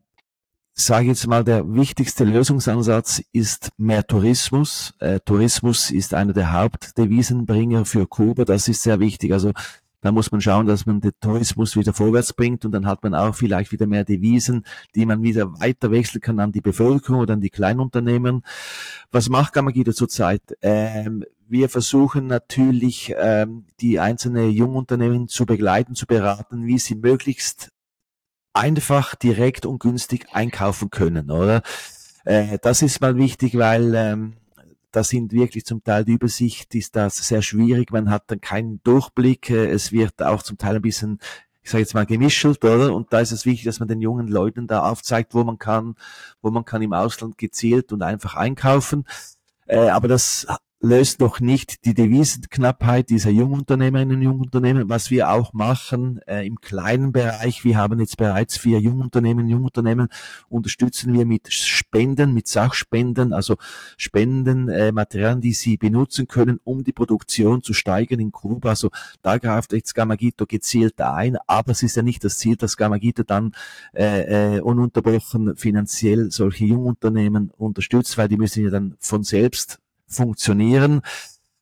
sage 0.74 1.04
ich 1.04 1.10
jetzt 1.10 1.28
mal, 1.28 1.44
der 1.44 1.74
wichtigste 1.74 2.24
Lösungsansatz 2.24 3.22
ist 3.32 3.70
mehr 3.78 4.06
Tourismus. 4.06 4.94
Äh, 5.00 5.20
Tourismus 5.22 5.92
ist 5.92 6.14
einer 6.14 6.34
der 6.34 6.54
Hauptdevisenbringer 6.54 7.86
für 7.86 8.08
Kuba. 8.08 8.46
Das 8.46 8.68
ist 8.68 8.84
sehr 8.84 9.00
wichtig. 9.00 9.34
Also 9.34 9.54
da 10.02 10.12
muss 10.12 10.32
man 10.32 10.42
schauen, 10.42 10.68
dass 10.68 10.86
man 10.86 11.02
den 11.02 11.14
Tourismus 11.20 11.76
wieder 11.76 11.92
vorwärts 11.92 12.34
bringt 12.34 12.64
und 12.66 12.72
dann 12.72 12.86
hat 12.86 13.04
man 13.04 13.16
auch 13.16 13.34
vielleicht 13.34 13.72
wieder 13.72 13.88
mehr 13.88 14.06
Devisen, 14.06 14.64
die 14.94 15.06
man 15.06 15.24
wieder 15.24 15.60
weiter 15.60 15.92
wechseln 15.92 16.22
kann 16.22 16.40
an 16.40 16.52
die 16.52 16.62
Bevölkerung 16.62 17.22
oder 17.22 17.34
an 17.34 17.42
die 17.42 17.50
Kleinunternehmen. 17.50 18.44
Was 19.12 19.28
macht 19.30 19.54
Gamagida 19.54 19.94
zurzeit? 19.94 20.42
Ähm, 20.62 21.26
wir 21.50 21.68
versuchen 21.70 22.28
natürlich, 22.28 23.14
ähm, 23.18 23.66
die 23.80 24.00
einzelnen 24.00 24.52
Jungunternehmen 24.52 25.28
zu 25.28 25.46
begleiten, 25.46 25.96
zu 25.96 26.06
beraten, 26.06 26.68
wie 26.68 26.78
sie 26.78 26.96
möglichst 26.96 27.72
einfach, 28.58 29.16
direkt 29.16 29.66
und 29.66 29.80
günstig 29.80 30.28
einkaufen 30.34 30.90
können, 30.90 31.32
oder? 31.32 31.62
Äh, 32.26 32.58
das 32.62 32.82
ist 32.82 33.02
mal 33.02 33.16
wichtig, 33.18 33.58
weil 33.58 33.96
ähm, 33.96 34.38
da 34.92 35.04
sind 35.04 35.32
wirklich 35.32 35.66
zum 35.66 35.84
Teil 35.84 36.06
die 36.06 36.14
Übersicht, 36.14 36.74
ist 36.76 36.96
das 36.96 37.18
sehr 37.18 37.42
schwierig, 37.42 37.92
man 37.92 38.10
hat 38.10 38.24
dann 38.28 38.42
keinen 38.42 38.82
Durchblick, 38.84 39.50
äh, 39.50 39.68
es 39.68 39.92
wird 39.92 40.22
auch 40.22 40.44
zum 40.44 40.58
Teil 40.58 40.76
ein 40.76 40.82
bisschen 40.82 41.20
ich 41.68 41.72
sage 41.72 41.82
jetzt 41.82 41.96
mal 41.96 42.06
gemischelt, 42.06 42.64
oder? 42.64 42.96
Und 42.96 43.12
da 43.12 43.20
ist 43.20 43.34
es 43.34 43.46
wichtig, 43.46 43.66
dass 43.66 43.80
man 43.80 43.90
den 43.90 44.00
jungen 44.00 44.30
Leuten 44.30 44.68
da 44.68 44.90
aufzeigt, 44.90 45.34
wo 45.34 45.44
man 45.44 45.60
kann, 45.60 45.96
wo 46.42 46.50
man 46.50 46.64
kann 46.64 46.82
im 46.82 46.94
Ausland 46.94 47.38
gezielt 47.38 47.92
und 47.92 48.04
einfach 48.04 48.36
einkaufen. 48.36 49.04
Äh, 49.66 49.90
aber 49.90 50.08
das 50.08 50.48
löst 50.80 51.20
noch 51.20 51.40
nicht 51.40 51.86
die 51.86 51.96
Devisenknappheit 51.96 53.10
dieser 53.10 53.32
Jungunternehmerinnen 53.32 54.18
und 54.18 54.22
Jungunternehmen, 54.22 54.90
was 54.90 55.10
wir 55.10 55.32
auch 55.32 55.54
machen 55.54 56.20
äh, 56.28 56.46
im 56.46 56.62
kleinen 56.62 57.12
Bereich. 57.12 57.64
Wir 57.64 57.78
haben 57.78 58.00
jetzt 58.00 58.18
bereits 58.18 58.58
vier 58.58 58.80
Jungunternehmen, 58.80 59.48
Jungunternehmen 59.48 60.10
unterstützen 60.50 61.14
wir 61.14 61.26
mit 61.26 61.52
Spenden, 61.52 62.34
mit 62.34 62.48
Sachspenden, 62.48 63.34
also 63.34 63.56
Spenden, 63.98 64.70
äh, 64.70 64.92
Materialien, 64.92 65.42
die 65.42 65.54
sie 65.54 65.78
benutzen 65.78 66.28
können, 66.28 66.60
um 66.64 66.84
die 66.84 66.94
Produktion 66.94 67.64
zu 67.64 67.74
steigern 67.74 68.20
in 68.20 68.32
Kuba. 68.32 68.70
Also 68.70 68.92
da 69.24 69.40
greift 69.40 69.74
jetzt 69.74 69.96
Gamagito 69.96 70.46
gezielt 70.46 71.02
ein, 71.02 71.38
aber 71.48 71.72
es 71.72 71.82
ist 71.82 71.96
ja 71.96 72.04
nicht 72.04 72.24
das 72.24 72.38
Ziel, 72.38 72.56
dass 72.56 72.78
Gamagito 72.78 73.24
dann 73.24 73.54
äh, 73.96 74.58
äh, 74.58 74.62
ununterbrochen 74.62 75.56
finanziell 75.56 76.30
solche 76.30 76.66
Jungunternehmen 76.66 77.50
unterstützt, 77.58 78.16
weil 78.20 78.28
die 78.28 78.38
müssen 78.38 78.64
ja 78.64 78.70
dann 78.70 78.96
von 79.00 79.24
selbst 79.24 79.80
funktionieren. 80.08 81.02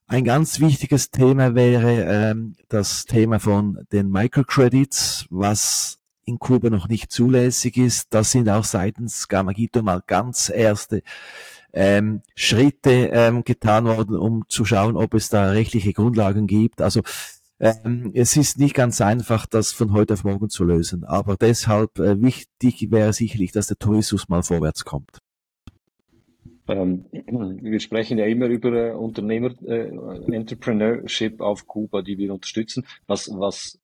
Ein 0.07 0.23
ganz 0.23 0.59
wichtiges 0.59 1.09
Thema 1.09 1.55
wäre 1.55 2.03
ähm, 2.03 2.55
das 2.69 3.05
Thema 3.05 3.39
von 3.39 3.85
den 3.91 4.09
Microcredits, 4.09 5.25
was 5.29 5.97
in 6.25 6.37
Kuba 6.39 6.69
noch 6.69 6.87
nicht 6.87 7.11
zulässig 7.11 7.77
ist. 7.77 8.07
Das 8.11 8.31
sind 8.31 8.49
auch 8.49 8.63
seitens 8.63 9.27
Gamagito 9.27 9.81
mal 9.81 10.03
ganz 10.05 10.49
erste 10.49 11.01
ähm, 11.73 12.21
Schritte 12.35 13.09
ähm, 13.11 13.43
getan 13.43 13.85
worden, 13.85 14.17
um 14.17 14.45
zu 14.47 14.63
schauen, 14.65 14.95
ob 14.95 15.13
es 15.13 15.29
da 15.29 15.49
rechtliche 15.49 15.93
Grundlagen 15.93 16.47
gibt. 16.47 16.81
Also 16.81 17.01
ähm, 17.59 18.11
es 18.13 18.35
ist 18.37 18.57
nicht 18.57 18.73
ganz 18.73 19.01
einfach, 19.01 19.45
das 19.45 19.71
von 19.71 19.93
heute 19.93 20.13
auf 20.13 20.23
morgen 20.23 20.49
zu 20.49 20.65
lösen. 20.65 21.03
Aber 21.03 21.35
deshalb 21.37 21.99
äh, 21.99 22.21
wichtig 22.21 22.91
wäre 22.91 23.13
sicherlich, 23.13 23.51
dass 23.51 23.67
der 23.67 23.77
Tourismus 23.77 24.29
mal 24.29 24.43
vorwärts 24.43 24.85
kommt. 24.85 25.19
Ähm, 26.67 27.05
wir 27.11 27.79
sprechen 27.79 28.17
ja 28.17 28.25
immer 28.25 28.47
über 28.47 28.73
äh, 28.73 28.91
Unternehmer, 28.91 29.51
äh, 29.65 29.89
Entrepreneurship 30.31 31.39
auf 31.41 31.67
Kuba, 31.67 32.01
die 32.01 32.17
wir 32.17 32.33
unterstützen. 32.33 32.85
Was, 33.07 33.29
was, 33.31 33.79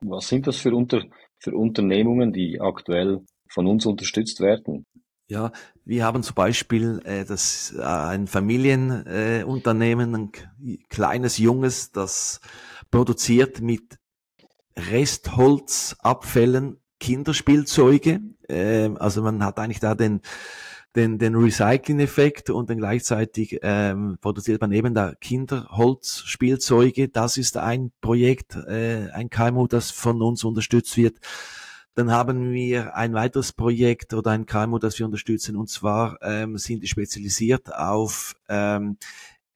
was 0.00 0.28
sind 0.28 0.46
das 0.46 0.56
für, 0.56 0.74
Unter, 0.74 1.02
für 1.38 1.54
Unternehmungen, 1.56 2.32
die 2.32 2.60
aktuell 2.60 3.20
von 3.48 3.66
uns 3.66 3.86
unterstützt 3.86 4.40
werden? 4.40 4.86
Ja, 5.28 5.50
wir 5.84 6.04
haben 6.04 6.22
zum 6.22 6.36
Beispiel 6.36 7.00
äh, 7.04 7.24
das, 7.24 7.74
äh, 7.76 7.82
ein 7.82 8.28
Familienunternehmen, 8.28 10.14
äh, 10.14 10.18
ein 10.18 10.30
kleines 10.88 11.38
Junges, 11.38 11.90
das 11.90 12.40
produziert 12.92 13.60
mit 13.60 13.98
Restholzabfällen 14.76 16.78
Kinderspielzeuge. 17.00 18.20
Äh, 18.48 18.90
also 18.98 19.22
man 19.22 19.44
hat 19.44 19.58
eigentlich 19.58 19.80
da 19.80 19.96
den 19.96 20.20
den, 20.96 21.18
den 21.18 21.36
Recycling-Effekt 21.36 22.50
und 22.50 22.70
dann 22.70 22.78
gleichzeitig 22.78 23.58
ähm, 23.62 24.18
produziert 24.20 24.60
man 24.60 24.72
eben 24.72 24.94
da 24.94 25.14
Kinderholzspielzeuge. 25.14 27.08
Das 27.08 27.36
ist 27.36 27.56
ein 27.58 27.92
Projekt, 28.00 28.56
äh, 28.56 29.10
ein 29.12 29.30
KMU, 29.30 29.66
das 29.66 29.90
von 29.90 30.22
uns 30.22 30.42
unterstützt 30.42 30.96
wird. 30.96 31.18
Dann 31.94 32.10
haben 32.10 32.52
wir 32.52 32.96
ein 32.96 33.14
weiteres 33.14 33.52
Projekt 33.52 34.12
oder 34.14 34.30
ein 34.30 34.46
KMU, 34.46 34.78
das 34.78 34.98
wir 34.98 35.06
unterstützen, 35.06 35.56
und 35.56 35.70
zwar 35.70 36.18
ähm, 36.22 36.58
sind 36.58 36.82
die 36.82 36.88
spezialisiert 36.88 37.74
auf 37.74 38.34
ähm, 38.48 38.98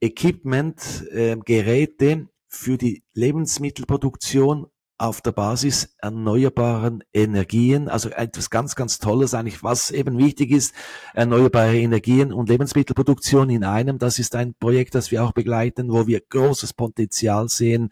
Equipment, 0.01 1.07
äh, 1.11 1.37
Geräte 1.37 2.29
für 2.49 2.79
die 2.79 3.03
Lebensmittelproduktion 3.15 4.67
auf 5.01 5.23
der 5.23 5.33
Basis 5.33 5.95
erneuerbaren 6.03 7.03
Energien, 7.15 7.89
also 7.89 8.11
etwas 8.11 8.51
ganz, 8.51 8.77
ganz 8.77 8.99
Tolles 8.99 9.33
eigentlich, 9.33 9.63
was 9.63 9.91
eben 9.91 10.19
wichtig 10.19 10.51
ist, 10.51 10.75
erneuerbare 11.15 11.79
Energien 11.79 12.35
und 12.35 12.51
Lebensmittelproduktion 12.51 13.49
in 13.49 13.65
einem. 13.65 13.99
Das 13.99 14.19
ist 14.19 14.37
ein 14.37 14.53
Projekt, 14.53 14.95
das 14.95 15.11
wir 15.11 15.25
auch 15.25 15.33
begleiten, 15.33 15.91
wo 15.91 16.07
wir 16.07 16.21
großes 16.21 16.75
Potenzial 16.75 17.49
sehen, 17.49 17.89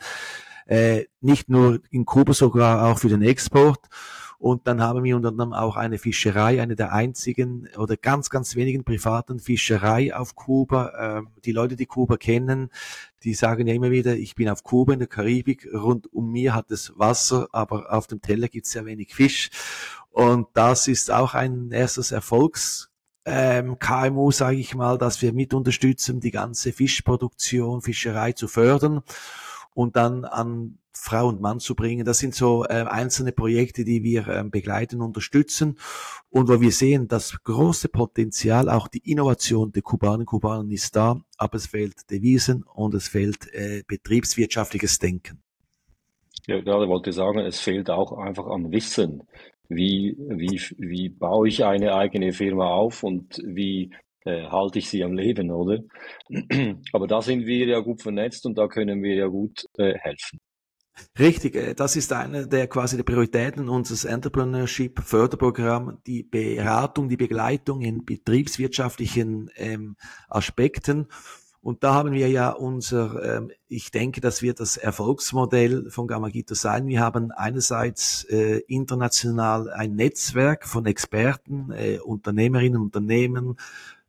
äh, 0.67 1.05
nicht 1.23 1.49
nur 1.49 1.81
in 1.91 2.05
Kuba, 2.05 2.35
sogar 2.35 2.87
auch 2.87 2.99
für 2.99 3.09
den 3.09 3.23
Export. 3.23 3.81
Und 4.39 4.69
dann 4.69 4.81
haben 4.81 5.03
wir 5.03 5.17
unter 5.17 5.31
anderem 5.31 5.53
auch 5.53 5.77
eine 5.77 5.99
Fischerei, 5.99 6.63
eine 6.63 6.77
der 6.77 6.93
einzigen 6.93 7.69
oder 7.77 7.97
ganz, 7.97 8.31
ganz 8.31 8.55
wenigen 8.55 8.85
privaten 8.85 9.41
Fischerei 9.41 10.15
auf 10.15 10.37
Kuba. 10.37 10.93
Ähm, 11.19 11.29
die 11.45 11.51
Leute, 11.51 11.75
die 11.75 11.87
Kuba 11.87 12.17
kennen, 12.17 12.71
die 13.25 13.35
sagen 13.35 13.67
ja 13.67 13.75
immer 13.75 13.91
wieder, 13.91 14.17
ich 14.17 14.37
bin 14.37 14.49
auf 14.49 14.63
Kuba 14.63 14.93
in 14.93 15.01
der 15.01 15.09
Karibik, 15.09 15.69
rund 15.75 16.13
um 16.13 16.31
mir 16.31 16.55
hat 16.55 16.71
es 16.71 16.93
Wasser, 16.97 17.49
aber 17.51 17.93
auf 17.93 18.07
dem 18.07 18.23
Teller 18.23 18.47
gibt 18.47 18.67
es 18.67 18.73
sehr 18.73 18.87
wenig 18.87 19.13
Fisch. 19.13 19.51
Und 20.11 20.47
das 20.55 20.87
ist 20.87 21.11
auch 21.11 21.35
ein 21.35 21.73
erstes 21.73 22.13
Erfolgs 22.13 22.89
ähm, 23.29 23.79
KMU, 23.79 24.31
sage 24.31 24.57
ich 24.57 24.75
mal, 24.75 24.97
dass 24.99 25.21
wir 25.21 25.33
mit 25.33 25.53
unterstützen, 25.53 26.21
die 26.21 26.31
ganze 26.31 26.73
Fischproduktion, 26.73 27.83
Fischerei 27.83 28.33
zu 28.33 28.49
fördern. 28.49 29.03
Und 29.75 29.97
dann 29.97 30.25
an 30.25 30.79
Frau 31.01 31.29
und 31.29 31.41
Mann 31.41 31.61
zu 31.61 31.75
bringen. 31.75 32.05
Das 32.05 32.19
sind 32.19 32.35
so 32.35 32.65
äh, 32.65 32.85
einzelne 32.89 33.33
Projekte, 33.33 33.85
die 33.85 34.03
wir 34.03 34.27
äh, 34.27 34.45
begleiten, 34.45 35.01
unterstützen 35.01 35.79
und 36.31 36.49
wo 36.49 36.61
wir 36.61 36.73
sehen, 36.73 37.09
das 37.09 37.43
große 37.45 37.89
Potenzial, 37.89 38.69
auch 38.69 38.89
die 38.89 39.11
Innovation 39.11 39.73
der 39.73 39.83
Kubanen 39.83 40.27
Kubanen 40.27 40.71
ist 40.71 40.97
da, 40.97 41.21
aber 41.37 41.57
es 41.57 41.67
fehlt 41.67 42.11
Devisen 42.11 42.65
und 42.65 42.95
es 42.95 43.09
fehlt 43.09 43.53
äh, 43.55 43.85
betriebswirtschaftliches 43.87 44.99
Denken. 44.99 45.41
Ja, 46.47 46.61
gerade 46.61 46.89
wollte 46.89 47.13
sagen, 47.13 47.39
es 47.41 47.61
fehlt 47.61 47.91
auch 47.91 48.13
einfach 48.13 48.47
am 48.47 48.73
Wissen. 48.73 49.23
Wie, 49.69 50.17
wie, 50.19 50.61
wie 50.79 51.11
baue 51.11 51.47
ich 51.47 51.65
eine 51.65 51.95
eigene 51.95 52.33
Firma 52.33 52.71
auf 52.71 53.03
und 53.03 53.43
wie 53.45 53.91
äh, 54.29 54.47
halte 54.49 54.79
ich 54.79 54.89
sie 54.89 55.03
am 55.03 55.15
Leben, 55.15 55.51
oder? 55.51 55.79
Aber 56.93 57.07
da 57.07 57.23
sind 57.23 57.47
wir 57.47 57.67
ja 57.67 57.81
gut 57.81 58.03
vernetzt 58.03 58.45
und 58.47 58.59
da 58.59 58.69
können 58.69 59.03
wir 59.03 59.15
ja 59.15 59.27
gut 59.27 59.65
äh, 59.79 59.95
helfen. 59.95 60.39
Richtig, 61.19 61.55
äh, 61.55 61.75
das 61.75 61.97
ist 61.97 62.13
eine 62.13 62.47
der 62.47 62.67
quasi 62.67 62.97
der 62.97 63.05
Prioritäten 63.05 63.69
unseres 63.69 64.05
Entrepreneurship 64.05 65.01
Förderprogramm, 65.01 65.99
die 66.07 66.23
Beratung, 66.25 67.09
die 67.09 67.17
Begleitung 67.17 67.81
in 67.81 68.05
betriebswirtschaftlichen 68.05 69.51
ähm, 69.57 69.97
Aspekten. 70.29 71.07
Und 71.61 71.83
da 71.83 71.93
haben 71.95 72.13
wir 72.13 72.29
ja 72.29 72.51
unser, 72.51 73.39
ähm, 73.39 73.51
ich 73.67 73.91
denke, 73.91 74.21
das 74.21 74.43
wird 74.43 74.61
das 74.61 74.77
Erfolgsmodell 74.77 75.91
von 75.91 76.07
Gamagito 76.07 76.55
sein. 76.55 76.87
Wir 76.87 77.01
haben 77.01 77.33
einerseits 77.33 78.25
äh, 78.25 78.61
international 78.69 79.69
ein 79.71 79.95
Netzwerk 79.95 80.67
von 80.67 80.87
Experten, 80.87 81.73
äh, 81.73 81.99
Unternehmerinnen, 81.99 82.81
Unternehmen, 82.81 83.57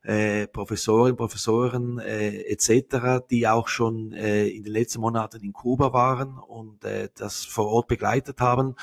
äh, 0.03 0.47
Professorinnen, 0.47 1.17
Professoren 1.17 1.99
äh, 1.99 2.41
etc., 2.51 3.25
die 3.29 3.47
auch 3.47 3.67
schon 3.67 4.13
äh, 4.13 4.47
in 4.47 4.63
den 4.63 4.73
letzten 4.73 5.01
Monaten 5.01 5.43
in 5.43 5.53
Kuba 5.53 5.93
waren 5.93 6.37
und 6.37 6.83
äh, 6.85 7.09
das 7.15 7.45
vor 7.45 7.67
Ort 7.67 7.87
begleitet 7.87 8.39
haben. 8.39 8.75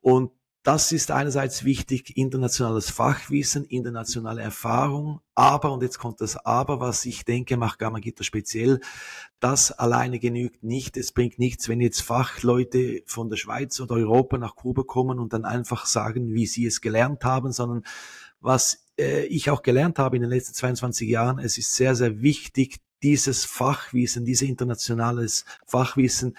Und 0.00 0.30
das 0.68 0.92
ist 0.92 1.10
einerseits 1.10 1.64
wichtig, 1.64 2.16
internationales 2.16 2.90
Fachwissen, 2.90 3.64
internationale 3.64 4.42
Erfahrung, 4.42 5.20
aber, 5.34 5.72
und 5.72 5.82
jetzt 5.82 5.98
kommt 5.98 6.20
das 6.20 6.36
Aber, 6.36 6.78
was 6.78 7.06
ich 7.06 7.24
denke, 7.24 7.56
macht 7.56 7.78
Gamagita 7.78 8.22
speziell, 8.24 8.80
das 9.40 9.72
alleine 9.72 10.18
genügt 10.18 10.64
nicht. 10.64 10.96
Es 10.96 11.12
bringt 11.12 11.38
nichts, 11.38 11.68
wenn 11.68 11.80
jetzt 11.80 12.02
Fachleute 12.02 13.02
von 13.06 13.30
der 13.30 13.36
Schweiz 13.36 13.80
oder 13.80 13.94
Europa 13.94 14.36
nach 14.36 14.56
Kuba 14.56 14.82
kommen 14.82 15.18
und 15.20 15.32
dann 15.32 15.44
einfach 15.44 15.86
sagen, 15.86 16.34
wie 16.34 16.46
sie 16.46 16.66
es 16.66 16.80
gelernt 16.80 17.24
haben, 17.24 17.52
sondern 17.52 17.84
was 18.40 18.87
äh, 18.98 19.24
ich 19.26 19.50
auch 19.50 19.62
gelernt 19.62 19.98
habe 19.98 20.16
in 20.16 20.22
den 20.22 20.30
letzten 20.30 20.54
22 20.54 21.08
Jahren, 21.08 21.38
es 21.38 21.58
ist 21.58 21.74
sehr, 21.74 21.94
sehr 21.94 22.20
wichtig, 22.20 22.80
dieses 23.02 23.44
Fachwissen, 23.44 24.24
dieses 24.24 24.48
internationales 24.48 25.44
Fachwissen 25.66 26.36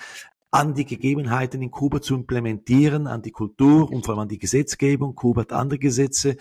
an 0.51 0.73
die 0.73 0.85
Gegebenheiten 0.85 1.61
in 1.61 1.69
Kuba 1.69 2.01
zu 2.01 2.15
implementieren, 2.15 3.05
an 3.05 3.21
die 3.21 3.31
Kultur 3.31 3.91
und 3.91 4.03
vor 4.03 4.15
allem 4.15 4.23
an 4.23 4.29
die 4.29 4.39
Gesetzgebung. 4.39 5.13
Kuba 5.13 5.41
hat 5.41 5.53
andere 5.53 5.79
Gesetze, 5.79 6.37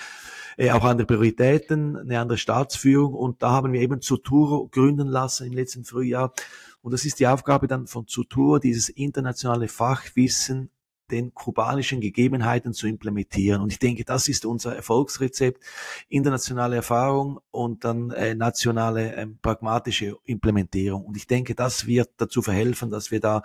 äh, 0.57 0.71
auch 0.71 0.85
andere 0.85 1.07
Prioritäten, 1.07 1.97
eine 1.97 2.19
andere 2.19 2.39
Staatsführung 2.39 3.13
und 3.13 3.43
da 3.43 3.51
haben 3.51 3.73
wir 3.73 3.81
eben 3.81 4.01
Zuturo 4.01 4.69
gründen 4.69 5.09
lassen 5.09 5.47
im 5.47 5.53
letzten 5.53 5.85
Frühjahr. 5.85 6.33
Und 6.81 6.93
das 6.93 7.05
ist 7.05 7.21
die 7.21 7.27
Aufgabe 7.27 7.67
dann 7.67 7.87
von 7.87 8.07
Zuturo, 8.07 8.59
dieses 8.59 8.89
internationale 8.89 9.69
Fachwissen 9.69 10.71
den 11.11 11.35
kubanischen 11.35 12.01
Gegebenheiten 12.01 12.73
zu 12.73 12.87
implementieren. 12.87 13.63
Und 13.63 13.73
ich 13.73 13.79
denke, 13.79 14.05
das 14.05 14.29
ist 14.29 14.45
unser 14.45 14.75
Erfolgsrezept. 14.75 15.63
Internationale 16.09 16.77
Erfahrung 16.77 17.41
und 17.51 17.85
dann 17.85 18.11
äh, 18.11 18.35
nationale 18.35 19.15
äh, 19.15 19.27
pragmatische 19.43 20.17
Implementierung. 20.25 21.05
Und 21.05 21.17
ich 21.17 21.27
denke, 21.27 21.55
das 21.55 21.87
wird 21.87 22.11
dazu 22.17 22.43
verhelfen, 22.43 22.91
dass 22.91 23.11
wir 23.11 23.21
da 23.21 23.43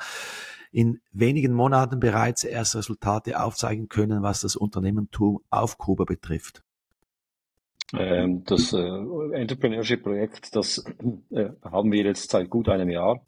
in 0.72 1.00
wenigen 1.12 1.54
Monaten 1.54 2.00
bereits 2.00 2.44
erste 2.44 2.80
Resultate 2.80 3.40
aufzeigen 3.40 3.90
können, 3.90 4.24
was 4.24 4.42
das 4.42 4.56
Unternehmertum 4.56 5.42
auf 5.52 5.78
Kuba 5.78 6.04
betrifft. 6.04 6.64
Ähm, 7.96 8.44
das 8.46 8.74
äh, 8.74 8.80
Entrepreneurship-Projekt, 8.80 10.56
das 10.56 10.84
äh, 11.30 11.50
haben 11.64 11.92
wir 11.92 12.04
jetzt 12.04 12.32
seit 12.32 12.50
gut 12.50 12.70
einem 12.70 12.90
Jahr. 12.90 13.22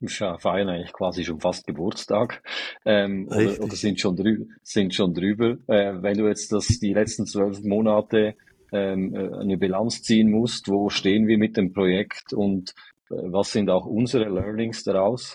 Wir 0.00 0.38
feiern 0.38 0.68
eigentlich 0.68 0.92
quasi 0.92 1.24
schon 1.24 1.40
fast 1.40 1.66
Geburtstag 1.66 2.42
ähm, 2.84 3.26
oder, 3.28 3.60
oder, 3.60 3.76
sind 3.76 3.98
schon 3.98 4.16
drüber. 4.16 4.44
Sind 4.62 4.94
schon 4.94 5.12
drüber. 5.12 5.56
Äh, 5.66 6.02
wenn 6.02 6.16
du 6.18 6.28
jetzt 6.28 6.52
das 6.52 6.66
die 6.66 6.92
letzten 6.92 7.26
zwölf 7.26 7.62
Monate 7.62 8.36
ähm, 8.72 9.14
äh, 9.14 9.34
eine 9.34 9.56
Bilanz 9.58 10.02
ziehen 10.02 10.30
musst, 10.30 10.68
wo 10.68 10.88
stehen 10.88 11.26
wir 11.26 11.38
mit 11.38 11.56
dem 11.56 11.72
Projekt 11.72 12.32
und 12.32 12.74
äh, 13.10 13.14
was 13.24 13.52
sind 13.52 13.70
auch 13.70 13.86
unsere 13.86 14.28
Learnings 14.28 14.84
daraus? 14.84 15.34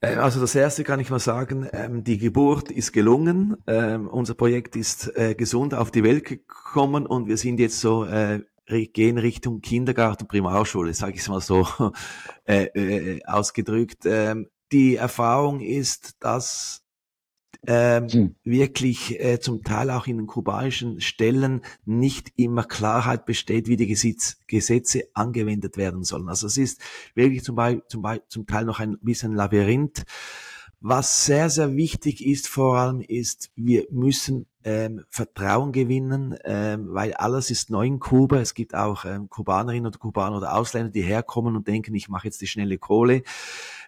Äh, 0.00 0.16
also 0.16 0.40
das 0.40 0.54
erste 0.54 0.84
kann 0.84 1.00
ich 1.00 1.10
mal 1.10 1.18
sagen, 1.18 1.68
ähm, 1.72 2.04
die 2.04 2.18
Geburt 2.18 2.70
ist 2.70 2.92
gelungen, 2.92 3.56
ähm, 3.66 4.08
unser 4.08 4.34
Projekt 4.34 4.76
ist 4.76 5.16
äh, 5.16 5.34
gesund 5.34 5.74
auf 5.74 5.90
die 5.90 6.04
Welt 6.04 6.24
gekommen 6.24 7.06
und 7.06 7.28
wir 7.28 7.36
sind 7.36 7.60
jetzt 7.60 7.80
so 7.80 8.04
äh, 8.04 8.40
gehen 8.66 9.18
Richtung 9.18 9.60
Kindergarten, 9.60 10.26
Primarschule, 10.26 10.92
sage 10.94 11.14
ich 11.14 11.20
es 11.20 11.28
mal 11.28 11.40
so 11.40 11.66
äh, 12.44 12.64
äh, 12.64 13.24
ausgedrückt. 13.24 14.04
Ähm, 14.04 14.48
die 14.72 14.96
Erfahrung 14.96 15.60
ist, 15.60 16.16
dass 16.20 16.82
ähm, 17.66 18.08
hm. 18.08 18.34
wirklich 18.44 19.20
äh, 19.20 19.40
zum 19.40 19.62
Teil 19.62 19.90
auch 19.90 20.06
in 20.06 20.18
den 20.18 20.26
kubanischen 20.26 21.00
Stellen 21.00 21.62
nicht 21.84 22.32
immer 22.36 22.64
Klarheit 22.64 23.26
besteht, 23.26 23.68
wie 23.68 23.76
die 23.76 23.86
Gesetz, 23.86 24.38
Gesetze 24.46 25.04
angewendet 25.14 25.76
werden 25.76 26.04
sollen. 26.04 26.28
Also 26.28 26.46
es 26.46 26.58
ist 26.58 26.80
wirklich 27.14 27.42
zum, 27.42 27.56
Beispiel, 27.56 27.82
zum, 27.88 28.02
Beispiel, 28.02 28.28
zum 28.28 28.46
Teil 28.46 28.64
noch 28.64 28.80
ein 28.80 28.98
bisschen 29.00 29.34
Labyrinth. 29.34 30.04
Was 30.88 31.26
sehr, 31.26 31.50
sehr 31.50 31.74
wichtig 31.74 32.24
ist 32.24 32.46
vor 32.46 32.78
allem, 32.78 33.00
ist, 33.00 33.50
wir 33.56 33.88
müssen 33.90 34.46
ähm, 34.62 35.04
Vertrauen 35.08 35.72
gewinnen, 35.72 36.38
ähm, 36.44 36.94
weil 36.94 37.12
alles 37.14 37.50
ist 37.50 37.70
neu 37.70 37.86
in 37.86 37.98
Kuba. 37.98 38.36
Es 38.38 38.54
gibt 38.54 38.72
auch 38.72 39.04
ähm, 39.04 39.28
Kubanerinnen 39.28 39.88
oder 39.88 39.98
Kubaner 39.98 40.36
oder 40.36 40.54
Ausländer, 40.54 40.92
die 40.92 41.02
herkommen 41.02 41.56
und 41.56 41.66
denken, 41.66 41.92
ich 41.96 42.08
mache 42.08 42.28
jetzt 42.28 42.40
die 42.40 42.46
schnelle 42.46 42.78
Kohle. 42.78 43.24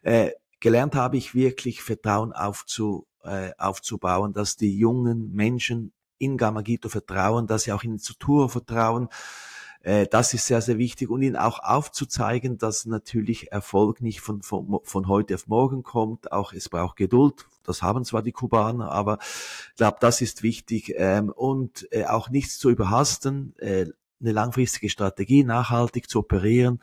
Äh, 0.03 0.33
gelernt 0.59 0.97
habe 0.97 1.17
ich 1.17 1.37
wirklich 1.37 1.83
Vertrauen 1.83 2.33
aufzu, 2.33 3.07
äh, 3.23 3.53
aufzubauen, 3.59 4.33
dass 4.33 4.57
die 4.57 4.77
jungen 4.77 5.33
Menschen 5.33 5.93
in 6.19 6.37
Gamagito 6.37 6.89
vertrauen, 6.89 7.47
dass 7.47 7.63
sie 7.63 7.73
auch 7.73 7.85
in 7.85 8.01
Zutur 8.01 8.51
vertrauen, 8.51 9.09
äh, 9.83 10.07
das 10.07 10.35
ist 10.35 10.47
sehr, 10.47 10.61
sehr 10.61 10.79
wichtig 10.79 11.11
und 11.11 11.23
ihnen 11.23 11.37
auch 11.37 11.61
aufzuzeigen, 11.61 12.59
dass 12.59 12.87
natürlich 12.87 13.53
Erfolg 13.53 14.01
nicht 14.01 14.21
von, 14.21 14.43
von, 14.43 14.81
von 14.83 15.09
heute 15.09 15.35
auf 15.35 15.47
morgen 15.47 15.83
kommt. 15.83 16.33
Auch 16.33 16.53
es 16.53 16.69
braucht 16.69 16.97
Geduld. 16.97 17.47
Das 17.65 17.83
haben 17.83 18.05
zwar 18.05 18.23
die 18.23 18.33
Kubaner, 18.33 18.91
aber 18.91 19.19
ich 19.21 19.77
glaube, 19.77 19.99
das 20.01 20.21
ist 20.21 20.43
wichtig. 20.43 20.95
Ähm, 20.97 21.31
und 21.31 21.87
äh, 21.93 22.07
auch 22.07 22.31
nichts 22.31 22.59
zu 22.59 22.71
überhasten, 22.71 23.55
äh, 23.59 23.87
eine 24.21 24.33
langfristige 24.33 24.89
Strategie, 24.89 25.45
nachhaltig 25.45 26.11
zu 26.11 26.21
operieren 26.21 26.81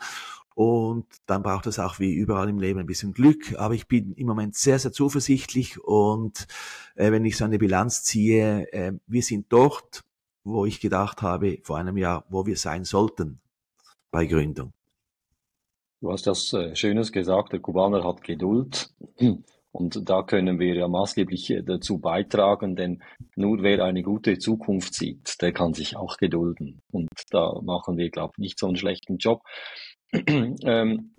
und 0.56 1.06
dann 1.26 1.44
braucht 1.44 1.68
es 1.68 1.80
auch 1.80 2.00
wie 2.00 2.14
überall 2.14 2.48
im 2.48 2.60
Leben 2.60 2.80
ein 2.80 2.86
bisschen 2.86 3.12
Glück. 3.12 3.56
Aber 3.58 3.74
ich 3.74 3.88
bin 3.88 4.14
im 4.14 4.26
Moment 4.26 4.56
sehr, 4.56 4.80
sehr 4.80 4.94
zuversichtlich. 4.94 5.84
Und 5.84 6.48
äh, 6.96 7.12
wenn 7.12 7.26
ich 7.26 7.36
so 7.36 7.44
eine 7.44 7.60
Bilanz 7.60 8.04
ziehe, 8.04 8.72
äh, 8.72 8.94
wir 9.06 9.22
sind 9.22 9.48
dort, 9.50 10.06
wo 10.46 10.66
ich 10.66 10.80
gedacht 10.80 11.22
habe 11.22 11.60
vor 11.64 11.78
einem 11.78 11.98
Jahr, 11.98 12.24
wo 12.30 12.46
wir 12.46 12.56
sein 12.56 12.86
sollten 12.86 13.40
bei 14.12 14.26
Gründung. 14.26 14.72
Du 16.02 16.12
hast 16.12 16.28
das 16.28 16.54
äh, 16.54 16.76
Schönes 16.76 17.12
gesagt, 17.12 17.52
der 17.52 17.60
Kubaner 17.60 18.04
hat 18.04 18.24
Geduld. 18.24 18.94
Und 19.72 20.10
da 20.10 20.24
können 20.24 20.58
wir 20.58 20.74
ja 20.74 20.88
maßgeblich 20.88 21.50
äh, 21.50 21.64
dazu 21.64 21.98
beitragen, 21.98 22.78
denn 22.78 23.04
nur 23.36 23.62
wer 23.62 23.84
eine 23.84 24.04
gute 24.04 24.38
Zukunft 24.38 24.94
sieht, 24.94 25.42
der 25.42 25.52
kann 25.52 25.74
sich 25.74 25.98
auch 25.98 26.16
gedulden. 26.16 26.80
Und 26.92 27.10
da 27.32 27.60
machen 27.62 27.98
wir, 27.98 28.10
glaube 28.10 28.34
ich, 28.38 28.40
nicht 28.40 28.60
so 28.60 28.68
einen 28.68 28.78
schlechten 28.78 29.18
Job. 29.18 29.42
ähm, 30.14 31.15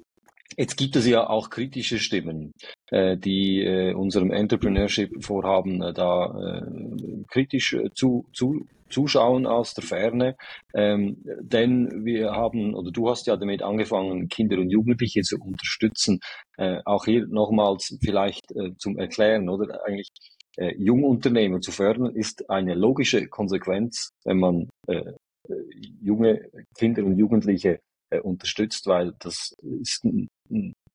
Jetzt 0.56 0.76
gibt 0.76 0.96
es 0.96 1.06
ja 1.06 1.28
auch 1.28 1.50
kritische 1.50 1.98
Stimmen, 1.98 2.52
äh, 2.90 3.16
die 3.16 3.62
äh, 3.62 3.94
unserem 3.94 4.30
Entrepreneurship-Vorhaben 4.30 5.82
äh, 5.82 5.92
da 5.92 6.26
äh, 6.26 7.24
kritisch 7.28 7.74
äh, 7.74 7.90
zu, 7.94 8.26
zu, 8.32 8.66
zuschauen 8.88 9.46
aus 9.46 9.74
der 9.74 9.84
Ferne. 9.84 10.36
Ähm, 10.74 11.22
denn 11.40 12.04
wir 12.04 12.32
haben, 12.32 12.74
oder 12.74 12.90
du 12.90 13.08
hast 13.10 13.26
ja 13.26 13.36
damit 13.36 13.62
angefangen, 13.62 14.28
Kinder 14.28 14.58
und 14.58 14.70
Jugendliche 14.70 15.22
zu 15.22 15.36
unterstützen. 15.38 16.20
Äh, 16.56 16.80
auch 16.84 17.04
hier 17.04 17.26
nochmals 17.26 17.98
vielleicht 18.00 18.50
äh, 18.52 18.70
zum 18.78 18.98
Erklären, 18.98 19.48
oder 19.48 19.84
eigentlich 19.84 20.08
äh, 20.56 20.74
Jungunternehmer 20.78 21.60
zu 21.60 21.72
fördern, 21.72 22.14
ist 22.14 22.48
eine 22.48 22.74
logische 22.74 23.26
Konsequenz, 23.28 24.10
wenn 24.24 24.38
man 24.38 24.68
äh, 24.86 24.96
äh 24.96 25.54
junge 26.00 26.48
Kinder 26.78 27.04
und 27.04 27.18
Jugendliche 27.18 27.80
äh, 28.10 28.20
unterstützt, 28.20 28.86
weil 28.86 29.12
das 29.18 29.54
ist 29.80 30.06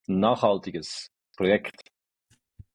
nachhaltiges 0.07 1.07
Projekt. 1.35 1.91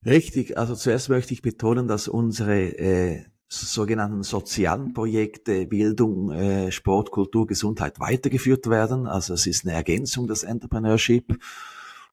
Richtig, 0.04 0.56
also 0.56 0.74
zuerst 0.74 1.08
möchte 1.08 1.34
ich 1.34 1.42
betonen, 1.42 1.88
dass 1.88 2.06
unsere 2.06 2.78
äh, 2.78 3.24
sogenannten 3.48 4.22
sozialen 4.22 4.92
Projekte 4.92 5.66
Bildung, 5.66 6.30
äh, 6.30 6.70
Sport, 6.72 7.10
Kultur, 7.10 7.46
Gesundheit 7.46 8.00
weitergeführt 8.00 8.68
werden. 8.68 9.06
Also 9.06 9.34
es 9.34 9.46
ist 9.46 9.64
eine 9.64 9.74
Ergänzung 9.74 10.26
des 10.26 10.42
Entrepreneurship. 10.42 11.38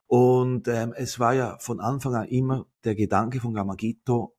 Und 0.08 0.68
ähm, 0.68 0.94
es 0.96 1.20
war 1.20 1.34
ja 1.34 1.58
von 1.60 1.80
Anfang 1.80 2.16
an 2.16 2.28
immer 2.28 2.68
der 2.84 2.96
Gedanke 2.96 3.40
von 3.40 3.54
Gamagito, 3.54 4.36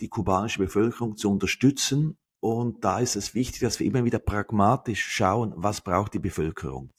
die 0.00 0.08
kubanische 0.08 0.58
Bevölkerung 0.58 1.16
zu 1.16 1.30
unterstützen. 1.30 2.16
Und 2.40 2.84
da 2.84 2.98
ist 2.98 3.16
es 3.16 3.34
wichtig, 3.34 3.60
dass 3.60 3.80
wir 3.80 3.86
immer 3.86 4.04
wieder 4.04 4.18
pragmatisch 4.18 5.04
schauen, 5.04 5.52
was 5.56 5.80
braucht 5.80 6.14
die 6.14 6.18
Bevölkerung. 6.18 6.90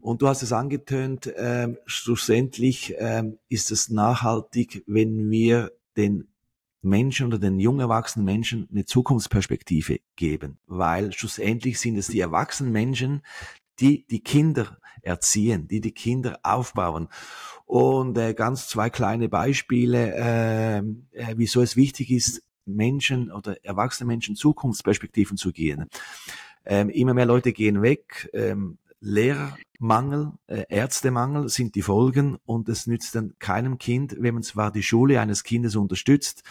Und 0.00 0.22
du 0.22 0.28
hast 0.28 0.42
es 0.42 0.52
angetönt, 0.52 1.32
ähm, 1.36 1.78
schlussendlich 1.86 2.94
ähm, 2.98 3.38
ist 3.48 3.70
es 3.70 3.90
nachhaltig, 3.90 4.82
wenn 4.86 5.30
wir 5.30 5.72
den 5.96 6.28
Menschen 6.82 7.28
oder 7.28 7.38
den 7.38 7.60
jung 7.60 7.78
erwachsenen 7.80 8.24
Menschen 8.24 8.68
eine 8.70 8.84
Zukunftsperspektive 8.84 10.00
geben, 10.16 10.58
weil 10.66 11.12
schlussendlich 11.12 11.78
sind 11.78 11.96
es 11.96 12.08
die 12.08 12.20
erwachsenen 12.20 12.72
Menschen, 12.72 13.22
die 13.78 14.04
die 14.06 14.20
Kinder 14.20 14.78
erziehen, 15.02 15.68
die 15.68 15.80
die 15.80 15.92
Kinder 15.92 16.38
aufbauen. 16.42 17.08
Und 17.66 18.18
äh, 18.18 18.34
ganz 18.34 18.68
zwei 18.68 18.90
kleine 18.90 19.28
Beispiele, 19.28 20.14
äh, 20.14 20.78
äh, 20.78 21.34
wieso 21.36 21.62
es 21.62 21.76
wichtig 21.76 22.10
ist, 22.10 22.42
Menschen 22.64 23.32
oder 23.32 23.64
erwachsene 23.64 24.06
Menschen 24.06 24.36
Zukunftsperspektiven 24.36 25.36
zu 25.36 25.52
gehen. 25.52 25.88
Ähm, 26.64 26.90
immer 26.90 27.14
mehr 27.14 27.26
Leute 27.26 27.52
gehen 27.52 27.82
weg. 27.82 28.30
Ähm, 28.32 28.78
Lehrermangel, 29.02 30.32
äh, 30.46 30.64
Ärztemangel 30.68 31.48
sind 31.48 31.74
die 31.74 31.82
Folgen 31.82 32.38
und 32.44 32.68
es 32.68 32.86
nützt 32.86 33.14
dann 33.16 33.34
keinem 33.40 33.78
Kind, 33.78 34.16
wenn 34.18 34.34
man 34.34 34.42
zwar 34.44 34.70
die 34.70 34.84
Schule 34.84 35.20
eines 35.20 35.42
Kindes 35.42 35.74
unterstützt, 35.74 36.44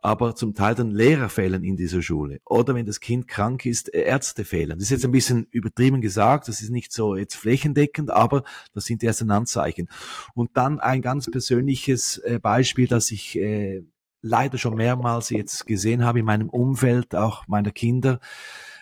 aber 0.00 0.34
zum 0.34 0.54
Teil 0.54 0.74
dann 0.74 0.90
Lehrer 0.90 1.28
fehlen 1.28 1.64
in 1.64 1.76
dieser 1.76 2.02
Schule. 2.02 2.40
Oder 2.44 2.74
wenn 2.74 2.84
das 2.84 3.00
Kind 3.00 3.28
krank 3.28 3.64
ist, 3.64 3.94
äh, 3.94 4.02
Ärzte 4.02 4.44
fehlen. 4.44 4.70
Das 4.70 4.82
ist 4.82 4.90
jetzt 4.90 5.04
ein 5.04 5.12
bisschen 5.12 5.46
übertrieben 5.50 6.00
gesagt, 6.00 6.48
das 6.48 6.60
ist 6.60 6.70
nicht 6.70 6.92
so 6.92 7.16
jetzt 7.16 7.36
flächendeckend, 7.36 8.10
aber 8.10 8.42
das 8.74 8.84
sind 8.84 9.00
die 9.00 9.06
ersten 9.06 9.30
Anzeichen. 9.30 9.88
Und 10.34 10.56
dann 10.56 10.80
ein 10.80 11.00
ganz 11.00 11.30
persönliches 11.30 12.18
äh, 12.18 12.40
Beispiel, 12.40 12.88
das 12.88 13.12
ich 13.12 13.38
äh, 13.38 13.84
leider 14.20 14.58
schon 14.58 14.74
mehrmals 14.74 15.30
jetzt 15.30 15.64
gesehen 15.64 16.04
habe 16.04 16.18
in 16.18 16.26
meinem 16.26 16.50
Umfeld, 16.50 17.14
auch 17.14 17.46
meiner 17.46 17.70
Kinder. 17.70 18.18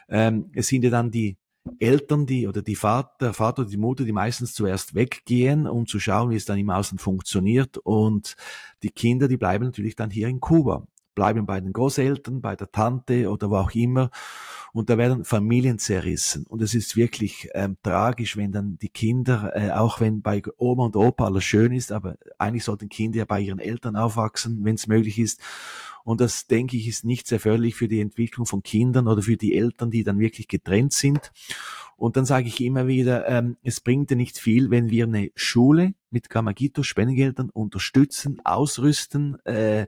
Ähm, 0.09 0.51
es 0.55 0.69
sind 0.69 0.83
ja 0.83 0.91
dann 0.91 1.11
die 1.11 1.37
Eltern, 1.79 2.27
die 2.27 2.47
oder 2.49 2.63
die 2.63 2.75
Vater, 2.75 3.13
der 3.21 3.33
Vater 3.33 3.63
oder 3.63 3.71
die 3.71 3.77
Mutter, 3.77 4.05
die 4.05 4.13
meistens 4.13 4.55
zuerst 4.55 4.95
weggehen, 4.95 5.67
um 5.67 5.87
zu 5.87 6.01
schauen, 6.01 6.31
wie 6.31 6.37
es 6.37 6.45
dann 6.45 6.59
im 6.59 6.71
Außen 6.71 6.99
funktioniert. 6.99 7.79
Und 7.79 8.37
die 8.83 8.91
Kinder, 8.91 9.29
die 9.29 9.37
bleiben 9.37 9.65
natürlich 9.65 9.95
dann 9.95 10.11
hier 10.11 10.29
in 10.29 10.41
Kuba, 10.41 10.87
bleiben 11.15 11.47
bei 11.47 11.61
den 11.61 11.73
Großeltern, 11.73 12.41
bei 12.41 12.57
der 12.57 12.71
Tante 12.73 13.31
oder 13.31 13.51
wo 13.51 13.57
auch 13.57 13.71
immer. 13.73 14.11
Und 14.73 14.89
da 14.89 14.97
werden 14.97 15.25
Familien 15.25 15.79
zerrissen. 15.79 16.47
Und 16.47 16.63
es 16.63 16.75
ist 16.75 16.97
wirklich 16.97 17.51
ähm, 17.53 17.77
tragisch, 17.83 18.39
wenn 18.39 18.53
dann 18.53 18.79
die 18.79 18.89
Kinder, 18.89 19.53
äh, 19.55 19.71
auch 19.71 20.01
wenn 20.01 20.23
bei 20.23 20.43
Oma 20.57 20.87
und 20.87 20.97
Opa 20.97 21.27
alles 21.27 21.45
schön 21.45 21.73
ist, 21.73 21.93
aber 21.93 22.17
eigentlich 22.39 22.65
sollten 22.65 22.89
Kinder 22.89 23.19
ja 23.19 23.25
bei 23.27 23.41
ihren 23.41 23.59
Eltern 23.59 23.97
aufwachsen, 23.97 24.65
wenn 24.65 24.77
es 24.77 24.87
möglich 24.87 25.19
ist. 25.19 25.41
Und 26.05 26.21
das, 26.21 26.47
denke 26.47 26.77
ich, 26.77 26.89
ist 26.89 27.05
nicht 27.05 27.27
sehr 27.27 27.39
förderlich 27.39 27.75
für 27.75 27.87
die 27.87 28.01
Entwicklung 28.01 28.47
von 28.47 28.63
Kindern 28.63 29.07
oder 29.07 29.23
für 29.23 29.37
die 29.37 29.55
Eltern, 29.57 29.91
die 29.91 30.05
dann 30.05 30.19
wirklich 30.19 30.49
getrennt 30.49 30.93
sind. 30.93 31.33
Und 31.97 32.17
dann 32.17 32.25
sage 32.25 32.49
ich 32.49 32.61
immer 32.61 32.87
wieder, 32.87 33.29
ähm, 33.29 33.57
es 33.63 33.81
bringt 33.81 34.11
ja 34.11 34.17
nicht 34.17 34.39
viel, 34.39 34.71
wenn 34.71 34.91
wir 34.91 35.05
eine 35.05 35.31
Schule 35.37 35.95
mit 36.11 36.31
Gamagito 36.31 36.83
Spendengeldern 36.83 37.51
unterstützen, 37.51 38.41
ausrüsten, 38.43 39.39
äh, 39.45 39.87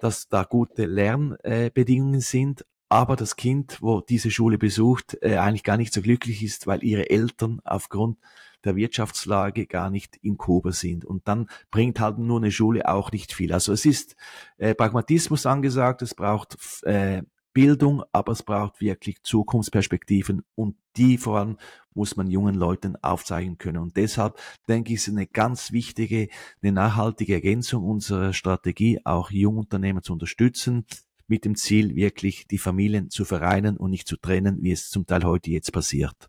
dass 0.00 0.28
da 0.28 0.44
gute 0.44 0.86
Lernbedingungen 0.86 2.20
äh, 2.20 2.22
sind, 2.22 2.64
aber 2.90 3.14
das 3.14 3.36
Kind, 3.36 3.78
wo 3.80 4.00
diese 4.00 4.30
Schule 4.30 4.58
besucht, 4.58 5.16
äh, 5.22 5.36
eigentlich 5.36 5.62
gar 5.62 5.76
nicht 5.76 5.94
so 5.94 6.02
glücklich 6.02 6.42
ist, 6.42 6.66
weil 6.66 6.82
ihre 6.82 7.08
Eltern 7.08 7.60
aufgrund 7.64 8.18
der 8.64 8.76
Wirtschaftslage 8.76 9.66
gar 9.66 9.90
nicht 9.90 10.16
in 10.22 10.36
Kuba 10.36 10.72
sind. 10.72 11.04
Und 11.04 11.26
dann 11.28 11.48
bringt 11.70 12.00
halt 12.00 12.18
nur 12.18 12.38
eine 12.38 12.50
Schule 12.50 12.88
auch 12.88 13.12
nicht 13.12 13.32
viel. 13.32 13.52
Also 13.52 13.72
es 13.72 13.86
ist 13.86 14.16
äh, 14.58 14.74
Pragmatismus 14.74 15.46
angesagt, 15.46 16.02
es 16.02 16.14
braucht 16.14 16.58
äh, 16.82 17.22
Bildung, 17.52 18.02
aber 18.12 18.32
es 18.32 18.42
braucht 18.42 18.80
wirklich 18.80 19.22
Zukunftsperspektiven 19.22 20.42
und 20.56 20.76
die 20.96 21.16
vor 21.16 21.38
allem 21.38 21.58
muss 21.94 22.16
man 22.16 22.28
jungen 22.28 22.54
Leuten 22.54 22.96
aufzeigen 23.02 23.56
können. 23.56 23.78
Und 23.78 23.96
deshalb 23.96 24.38
denke 24.68 24.92
ich, 24.92 25.00
ist 25.00 25.08
eine 25.08 25.26
ganz 25.26 25.70
wichtige, 25.70 26.28
eine 26.60 26.72
nachhaltige 26.72 27.34
Ergänzung 27.34 27.84
unserer 27.84 28.32
Strategie, 28.32 29.00
auch 29.04 29.30
Jungunternehmer 29.30 30.02
zu 30.02 30.12
unterstützen, 30.12 30.86
mit 31.30 31.44
dem 31.44 31.54
Ziel, 31.54 31.94
wirklich 31.94 32.46
die 32.48 32.58
Familien 32.58 33.08
zu 33.08 33.24
vereinen 33.24 33.76
und 33.76 33.90
nicht 33.90 34.06
zu 34.06 34.16
trennen, 34.16 34.58
wie 34.60 34.72
es 34.72 34.90
zum 34.90 35.06
Teil 35.06 35.24
heute 35.24 35.50
jetzt 35.50 35.72
passiert. 35.72 36.28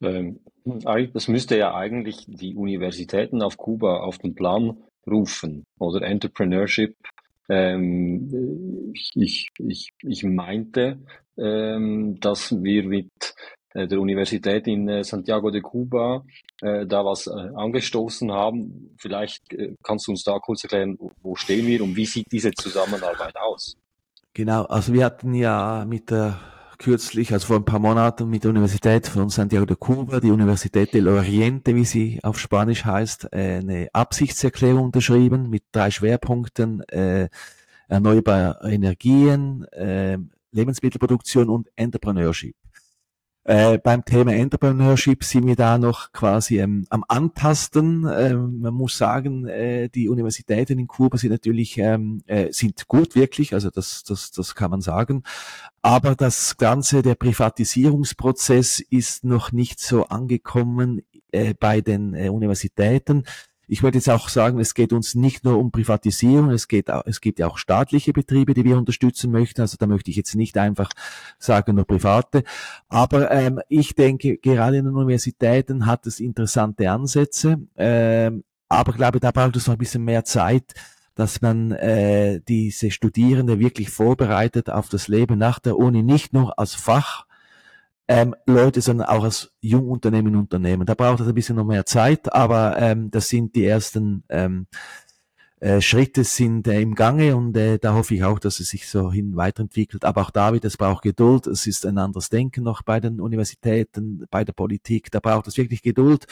Ähm, 0.00 0.40
das 0.64 1.28
müsste 1.28 1.56
ja 1.56 1.74
eigentlich 1.74 2.26
die 2.28 2.54
Universitäten 2.54 3.42
auf 3.42 3.56
Kuba 3.56 4.00
auf 4.00 4.18
den 4.18 4.34
Plan 4.34 4.76
rufen 5.06 5.64
oder 5.78 6.02
Entrepreneurship. 6.02 6.94
Ähm, 7.48 8.92
ich, 8.92 9.48
ich, 9.58 9.92
ich 10.02 10.22
meinte, 10.22 10.98
ähm, 11.38 12.20
dass 12.20 12.62
wir 12.62 12.84
mit 12.84 13.34
der 13.86 14.00
Universität 14.00 14.66
in 14.66 14.88
äh, 14.88 15.04
Santiago 15.04 15.50
de 15.50 15.60
Cuba 15.60 16.24
äh, 16.60 16.86
da 16.86 17.04
was 17.04 17.26
äh, 17.26 17.30
angestoßen 17.30 18.32
haben. 18.32 18.94
Vielleicht 18.96 19.52
äh, 19.52 19.74
kannst 19.82 20.06
du 20.06 20.12
uns 20.12 20.24
da 20.24 20.38
kurz 20.38 20.64
erklären, 20.64 20.98
wo 21.22 21.36
stehen 21.36 21.66
wir 21.66 21.82
und 21.82 21.96
wie 21.96 22.06
sieht 22.06 22.32
diese 22.32 22.50
Zusammenarbeit 22.52 23.36
aus? 23.36 23.76
Genau, 24.34 24.64
also 24.64 24.92
wir 24.92 25.04
hatten 25.04 25.34
ja 25.34 25.84
mit 25.86 26.10
der 26.10 26.38
kürzlich, 26.78 27.32
also 27.32 27.48
vor 27.48 27.56
ein 27.56 27.64
paar 27.64 27.80
Monaten 27.80 28.30
mit 28.30 28.44
der 28.44 28.50
Universität 28.50 29.08
von 29.08 29.28
Santiago 29.28 29.66
de 29.66 29.76
Cuba, 29.76 30.20
die 30.20 30.30
Universität 30.30 30.94
del 30.94 31.08
Oriente, 31.08 31.74
wie 31.74 31.84
sie 31.84 32.20
auf 32.22 32.38
Spanisch 32.38 32.84
heißt, 32.84 33.32
äh, 33.32 33.58
eine 33.58 33.88
Absichtserklärung 33.92 34.84
unterschrieben 34.84 35.50
mit 35.50 35.64
drei 35.72 35.90
Schwerpunkten, 35.90 36.82
äh, 36.88 37.28
erneuerbare 37.88 38.60
Energien, 38.70 39.64
äh, 39.72 40.18
Lebensmittelproduktion 40.52 41.48
und 41.48 41.68
Entrepreneurship. 41.76 42.54
Äh, 43.48 43.78
beim 43.78 44.04
Thema 44.04 44.34
Entrepreneurship 44.34 45.24
sind 45.24 45.46
wir 45.46 45.56
da 45.56 45.78
noch 45.78 46.12
quasi 46.12 46.60
ähm, 46.60 46.84
am 46.90 47.02
Antasten. 47.08 48.06
Ähm, 48.06 48.60
man 48.60 48.74
muss 48.74 48.98
sagen, 48.98 49.46
äh, 49.46 49.88
die 49.88 50.10
Universitäten 50.10 50.78
in 50.78 50.86
Kuba 50.86 51.16
sind 51.16 51.30
natürlich 51.30 51.78
ähm, 51.78 52.20
äh, 52.26 52.52
sind 52.52 52.86
gut 52.88 53.14
wirklich, 53.14 53.54
also 53.54 53.70
das, 53.70 54.04
das, 54.04 54.32
das 54.32 54.54
kann 54.54 54.70
man 54.70 54.82
sagen. 54.82 55.22
Aber 55.80 56.14
das 56.14 56.58
Ganze, 56.58 57.00
der 57.00 57.14
Privatisierungsprozess 57.14 58.80
ist 58.80 59.24
noch 59.24 59.50
nicht 59.50 59.80
so 59.80 60.04
angekommen 60.08 61.00
äh, 61.32 61.54
bei 61.58 61.80
den 61.80 62.12
äh, 62.12 62.28
Universitäten. 62.28 63.24
Ich 63.68 63.82
würde 63.82 63.98
jetzt 63.98 64.08
auch 64.08 64.28
sagen, 64.30 64.58
es 64.58 64.74
geht 64.74 64.92
uns 64.92 65.14
nicht 65.14 65.44
nur 65.44 65.58
um 65.58 65.70
Privatisierung, 65.70 66.50
es 66.50 66.68
geht 66.68 66.90
auch, 66.90 67.02
es 67.04 67.20
gibt 67.20 67.38
ja 67.38 67.46
auch 67.46 67.58
staatliche 67.58 68.12
Betriebe, 68.14 68.54
die 68.54 68.64
wir 68.64 68.78
unterstützen 68.78 69.30
möchten. 69.30 69.60
Also 69.60 69.76
da 69.78 69.86
möchte 69.86 70.10
ich 70.10 70.16
jetzt 70.16 70.34
nicht 70.34 70.56
einfach 70.56 70.90
sagen 71.38 71.76
nur 71.76 71.84
private. 71.84 72.44
Aber 72.88 73.30
ähm, 73.30 73.60
ich 73.68 73.94
denke, 73.94 74.38
gerade 74.38 74.78
in 74.78 74.86
den 74.86 74.94
Universitäten 74.94 75.86
hat 75.86 76.06
es 76.06 76.18
interessante 76.18 76.90
Ansätze. 76.90 77.58
Ähm, 77.76 78.42
aber 78.68 78.92
ich 78.92 78.96
glaube, 78.96 79.20
da 79.20 79.30
braucht 79.30 79.56
es 79.56 79.66
noch 79.66 79.74
ein 79.74 79.78
bisschen 79.78 80.04
mehr 80.04 80.24
Zeit, 80.24 80.74
dass 81.14 81.42
man 81.42 81.72
äh, 81.72 82.40
diese 82.46 82.90
Studierende 82.90 83.58
wirklich 83.58 83.90
vorbereitet 83.90 84.70
auf 84.70 84.88
das 84.88 85.08
Leben 85.08 85.38
nach 85.38 85.58
der 85.58 85.76
Uni, 85.76 86.02
nicht 86.02 86.32
nur 86.32 86.58
als 86.58 86.74
Fach 86.74 87.27
ähm, 88.08 88.34
Leute, 88.46 88.80
sondern 88.80 89.06
auch 89.08 89.24
als 89.24 89.52
Jungunternehmen 89.60 90.34
Unternehmen. 90.34 90.86
Da 90.86 90.94
braucht 90.94 91.20
es 91.20 91.28
ein 91.28 91.34
bisschen 91.34 91.56
noch 91.56 91.66
mehr 91.66 91.84
Zeit, 91.84 92.32
aber 92.32 92.78
ähm, 92.78 93.10
das 93.10 93.28
sind 93.28 93.54
die 93.54 93.66
ersten 93.66 94.24
ähm, 94.30 94.66
äh, 95.60 95.80
Schritte 95.80 96.22
sind 96.24 96.68
äh, 96.68 96.80
im 96.80 96.94
Gange 96.94 97.34
und 97.34 97.56
äh, 97.56 97.78
da 97.78 97.94
hoffe 97.94 98.14
ich 98.14 98.22
auch, 98.22 98.38
dass 98.38 98.60
es 98.60 98.68
sich 98.68 98.88
so 98.88 99.10
hin 99.12 99.36
weiterentwickelt. 99.36 100.04
Aber 100.04 100.22
auch 100.22 100.30
David, 100.30 100.64
es 100.64 100.76
braucht 100.76 101.02
Geduld, 101.02 101.46
es 101.48 101.66
ist 101.66 101.84
ein 101.84 101.98
anderes 101.98 102.28
Denken 102.30 102.62
noch 102.62 102.82
bei 102.82 103.00
den 103.00 103.20
Universitäten, 103.20 104.24
bei 104.30 104.44
der 104.44 104.52
Politik, 104.52 105.10
da 105.10 105.20
braucht 105.20 105.48
es 105.48 105.56
wirklich 105.56 105.82
Geduld 105.82 106.26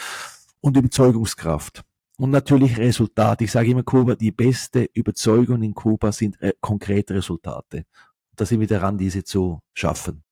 und 0.60 0.76
Überzeugungskraft. 0.76 1.82
Und 2.18 2.30
natürlich 2.30 2.78
Resultate. 2.78 3.44
Ich 3.44 3.52
sage 3.52 3.70
immer 3.70 3.82
Kuba, 3.82 4.14
die 4.14 4.30
beste 4.30 4.88
Überzeugung 4.94 5.62
in 5.62 5.74
Kuba 5.74 6.12
sind 6.12 6.40
äh, 6.40 6.54
konkrete 6.60 7.14
Resultate. 7.14 7.84
Da 8.36 8.46
sind 8.46 8.60
wir 8.60 8.66
daran, 8.66 8.96
diese 8.96 9.24
zu 9.24 9.60
schaffen. 9.74 10.22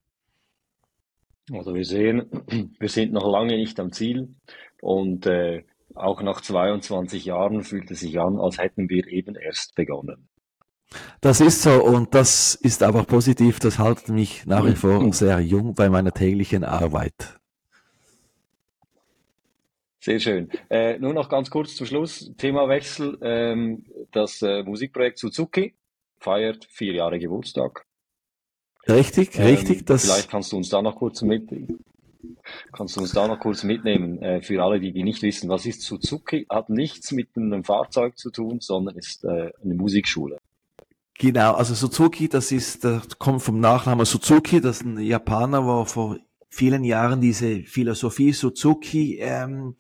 Also 1.52 1.74
wir 1.74 1.85
sehen, 1.85 2.26
wir 2.78 2.88
sind 2.88 3.12
noch 3.12 3.30
lange 3.30 3.57
nicht 3.57 3.78
am 3.80 3.92
Ziel 3.92 4.35
und 4.80 5.26
äh, 5.26 5.64
auch 5.94 6.22
nach 6.22 6.40
22 6.40 7.26
Jahren 7.26 7.62
fühlt 7.62 7.90
es 7.90 8.00
sich 8.00 8.18
an, 8.18 8.38
als 8.38 8.59
hätten 8.59 8.88
wir 8.88 9.07
eben 9.09 9.37
erst 9.37 9.74
begonnen. 9.74 10.28
Das 11.20 11.40
ist 11.40 11.62
so 11.62 11.83
und 11.85 12.14
das 12.14 12.54
ist 12.54 12.83
aber 12.83 13.04
positiv, 13.04 13.59
das 13.59 13.78
hält 13.78 14.09
mich 14.09 14.46
nach 14.46 14.64
wie 14.64 14.76
vor 14.76 15.12
sehr 15.12 15.40
jung 15.40 15.74
bei 15.74 15.88
meiner 15.88 16.12
täglichen 16.12 16.64
Arbeit. 16.64 17.38
Sehr 20.00 20.20
schön. 20.20 20.50
Äh, 20.68 20.98
nur 20.98 21.14
noch 21.14 21.30
ganz 21.30 21.48
kurz 21.48 21.76
zum 21.76 21.87
Schluss, 21.87 22.30
Themawechsel. 22.37 23.18
Ähm, 23.22 23.87
das 24.12 24.42
äh, 24.42 24.62
Musikprojekt 24.62 25.18
Suzuki 25.18 25.74
feiert 26.18 26.66
vier 26.70 26.92
Jahre 26.92 27.18
Geburtstag. 27.18 27.87
Richtig, 28.88 29.38
ähm, 29.38 29.47
richtig. 29.47 29.87
Das 29.87 30.05
vielleicht 30.05 30.31
kannst 30.31 30.53
du 30.53 30.57
uns 30.57 30.68
da 30.68 30.83
noch 30.83 30.97
kurz 30.97 31.23
mit, 31.23 31.51
Kannst 32.73 32.97
du 32.97 33.01
uns 33.01 33.12
da 33.12 33.27
noch 33.27 33.38
kurz 33.38 33.64
mitnehmen, 33.64 34.20
äh, 34.23 34.42
für 34.42 34.62
alle, 34.62 34.81
die, 34.81 34.92
die 34.92 35.03
nicht 35.03 35.23
wissen, 35.23 35.49
was 35.49 35.66
ist 35.66 35.83
Suzuki? 35.83 36.47
Hat 36.51 36.68
nichts 36.68 37.12
mit 37.12 37.29
einem 37.37 37.64
Fahrzeug 37.64 38.18
zu 38.18 38.31
tun, 38.31 38.61
sondern 38.61 38.97
ist 38.97 39.25
äh, 39.25 39.53
eine 39.62 39.75
Musikschule. 39.75 40.38
Genau, 41.18 41.55
also 41.55 41.75
Suzuki, 41.75 42.29
das 42.29 42.51
ist, 42.51 42.85
das 42.85 43.18
kommt 43.18 43.42
vom 43.42 43.61
Nachnamen 43.61 44.05
Suzuki, 44.05 44.61
das 44.61 44.79
ist 44.79 44.87
ein 44.87 44.99
Japaner, 44.99 45.62
der 45.62 45.87
vor 45.87 46.18
vielen 46.49 46.85
Jahren 46.85 47.20
diese 47.20 47.62
Philosophie 47.62 48.33
Suzuki, 48.33 49.18
ähm, 49.20 49.77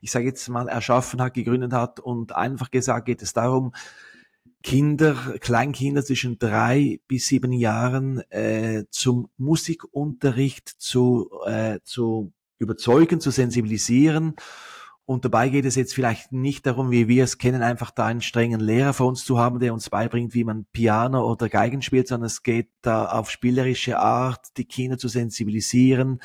ich 0.00 0.12
sage 0.12 0.26
jetzt 0.26 0.48
mal, 0.48 0.68
erschaffen 0.68 1.20
hat, 1.20 1.34
gegründet 1.34 1.72
hat 1.72 1.98
und 1.98 2.36
einfach 2.36 2.70
gesagt 2.70 3.06
geht 3.06 3.22
es 3.22 3.32
darum, 3.32 3.72
Kinder, 4.62 5.36
Kleinkinder 5.40 6.04
zwischen 6.04 6.38
drei 6.38 7.00
bis 7.06 7.26
sieben 7.26 7.52
Jahren 7.52 8.18
äh, 8.30 8.84
zum 8.90 9.28
Musikunterricht 9.36 10.68
zu, 10.68 11.30
äh, 11.46 11.78
zu 11.84 12.32
überzeugen, 12.58 13.20
zu 13.20 13.30
sensibilisieren 13.30 14.34
und 15.06 15.24
dabei 15.24 15.48
geht 15.50 15.64
es 15.64 15.76
jetzt 15.76 15.94
vielleicht 15.94 16.32
nicht 16.32 16.66
darum, 16.66 16.90
wie 16.90 17.06
wir 17.06 17.22
es 17.22 17.38
kennen, 17.38 17.62
einfach 17.62 17.92
da 17.92 18.06
einen 18.06 18.20
strengen 18.20 18.58
Lehrer 18.58 18.92
vor 18.92 19.06
uns 19.06 19.24
zu 19.24 19.38
haben, 19.38 19.60
der 19.60 19.72
uns 19.72 19.88
beibringt, 19.88 20.34
wie 20.34 20.42
man 20.42 20.66
Piano 20.72 21.30
oder 21.30 21.48
Geigen 21.48 21.80
spielt, 21.80 22.08
sondern 22.08 22.26
es 22.26 22.42
geht 22.42 22.70
da 22.82 23.06
auf 23.06 23.30
spielerische 23.30 24.00
Art, 24.00 24.56
die 24.56 24.64
Kinder 24.64 24.98
zu 24.98 25.06
sensibilisieren. 25.06 26.20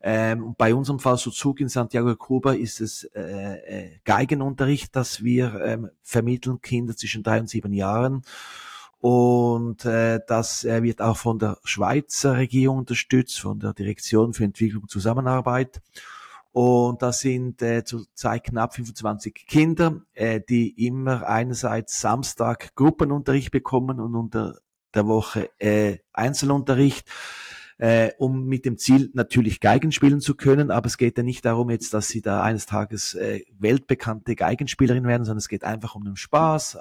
Ähm, 0.00 0.54
bei 0.56 0.72
unserem 0.76 1.00
Fall 1.00 1.18
Suzuki 1.18 1.64
in 1.64 1.68
Santiago 1.68 2.06
de 2.06 2.16
Cuba 2.16 2.52
ist 2.52 2.80
es 2.80 3.02
äh, 3.16 3.22
äh, 3.22 3.98
Geigenunterricht, 4.04 4.94
das 4.94 5.24
wir 5.24 5.60
ähm, 5.64 5.90
vermitteln, 6.00 6.60
Kinder 6.60 6.96
zwischen 6.96 7.24
drei 7.24 7.40
und 7.40 7.48
sieben 7.48 7.72
Jahren. 7.72 8.22
Und 9.00 9.84
äh, 9.86 10.20
das 10.24 10.62
äh, 10.62 10.84
wird 10.84 11.02
auch 11.02 11.16
von 11.16 11.40
der 11.40 11.58
Schweizer 11.64 12.36
Regierung 12.36 12.78
unterstützt, 12.78 13.40
von 13.40 13.58
der 13.58 13.72
Direktion 13.72 14.34
für 14.34 14.44
Entwicklung 14.44 14.82
und 14.82 14.90
Zusammenarbeit. 14.90 15.80
Und 16.52 17.02
das 17.02 17.20
sind 17.20 17.62
äh, 17.62 17.84
zurzeit 17.84 18.44
knapp 18.44 18.74
25 18.74 19.46
Kinder, 19.46 20.02
äh, 20.14 20.40
die 20.40 20.86
immer 20.86 21.26
einerseits 21.26 22.00
Samstag 22.00 22.74
Gruppenunterricht 22.74 23.52
bekommen 23.52 24.00
und 24.00 24.16
unter 24.16 24.58
der 24.94 25.06
Woche 25.06 25.50
äh, 25.58 25.98
Einzelunterricht 26.12 27.08
äh, 27.80 28.12
um 28.18 28.44
mit 28.44 28.66
dem 28.66 28.76
Ziel 28.76 29.10
natürlich 29.14 29.58
Geigen 29.58 29.90
spielen 29.90 30.20
zu 30.20 30.34
können. 30.34 30.70
Aber 30.70 30.86
es 30.86 30.98
geht 30.98 31.16
ja 31.16 31.24
nicht 31.24 31.46
darum 31.46 31.70
jetzt, 31.70 31.94
dass 31.94 32.08
sie 32.08 32.20
da 32.20 32.42
eines 32.42 32.66
Tages 32.66 33.14
äh, 33.14 33.40
weltbekannte 33.58 34.36
Geigenspielerin 34.36 35.06
werden, 35.06 35.24
sondern 35.24 35.38
es 35.38 35.48
geht 35.48 35.64
einfach 35.64 35.94
um 35.94 36.04
den 36.04 36.16
Spaß, 36.16 36.78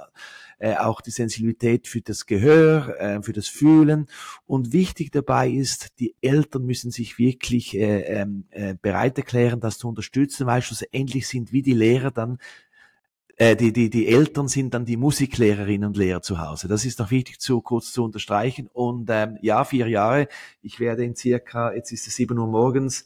äh, 0.59 0.75
auch 0.75 0.99
die 0.99 1.11
Sensibilität 1.11 1.87
für 1.87 2.01
das 2.01 2.25
Gehör, 2.25 2.99
äh, 2.99 3.21
für 3.23 3.31
das 3.31 3.47
Fühlen. 3.47 4.07
Und 4.45 4.73
wichtig 4.73 5.11
dabei 5.11 5.49
ist, 5.49 5.99
die 5.99 6.15
Eltern 6.19 6.65
müssen 6.65 6.91
sich 6.91 7.17
wirklich 7.17 7.77
äh, 7.77 8.01
ähm, 8.01 8.43
äh, 8.49 8.75
bereit 8.81 9.17
erklären, 9.17 9.61
das 9.61 9.77
zu 9.77 9.87
unterstützen, 9.87 10.47
weil 10.47 10.61
schlussendlich 10.61 11.29
sind 11.29 11.53
wie 11.53 11.61
die 11.61 11.73
Lehrer 11.73 12.11
dann 12.11 12.39
äh, 13.39 13.55
die, 13.55 13.71
die, 13.71 13.89
die 13.89 14.07
Eltern 14.07 14.49
sind 14.49 14.73
dann 14.73 14.83
die 14.83 14.97
Musiklehrerinnen 14.97 15.87
und 15.87 15.97
Lehrer 15.97 16.21
zu 16.21 16.39
Hause. 16.39 16.67
Das 16.67 16.83
ist 16.83 16.99
noch 16.99 17.09
wichtig 17.09 17.39
zu 17.39 17.61
kurz 17.61 17.93
zu 17.93 18.03
unterstreichen. 18.03 18.67
Und 18.73 19.09
ähm, 19.09 19.37
ja, 19.41 19.63
vier 19.63 19.87
Jahre. 19.87 20.27
Ich 20.61 20.81
werde 20.81 21.05
in 21.05 21.15
circa, 21.15 21.73
jetzt 21.73 21.93
ist 21.93 22.05
es 22.05 22.15
sieben 22.17 22.37
Uhr 22.37 22.47
morgens 22.47 23.05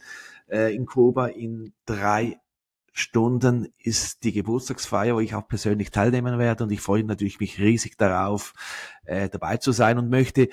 äh, 0.50 0.76
in 0.76 0.88
Kuba, 0.88 1.28
in 1.28 1.74
drei 1.86 2.40
Stunden 2.92 3.72
ist 3.78 4.24
die 4.24 4.34
Geburtstagsfeier, 4.34 5.16
wo 5.16 5.20
ich 5.20 5.36
auch 5.36 5.48
persönlich 5.48 5.92
teilnehmen 5.92 6.40
werde 6.40 6.64
und 6.64 6.72
ich 6.72 6.82
freue 6.82 7.04
natürlich 7.04 7.40
mich 7.40 7.60
riesig 7.60 7.98
darauf, 7.98 8.54
äh, 9.06 9.30
dabei 9.30 9.58
zu 9.58 9.72
sein 9.72 10.00
und 10.00 10.10
möchte 10.10 10.50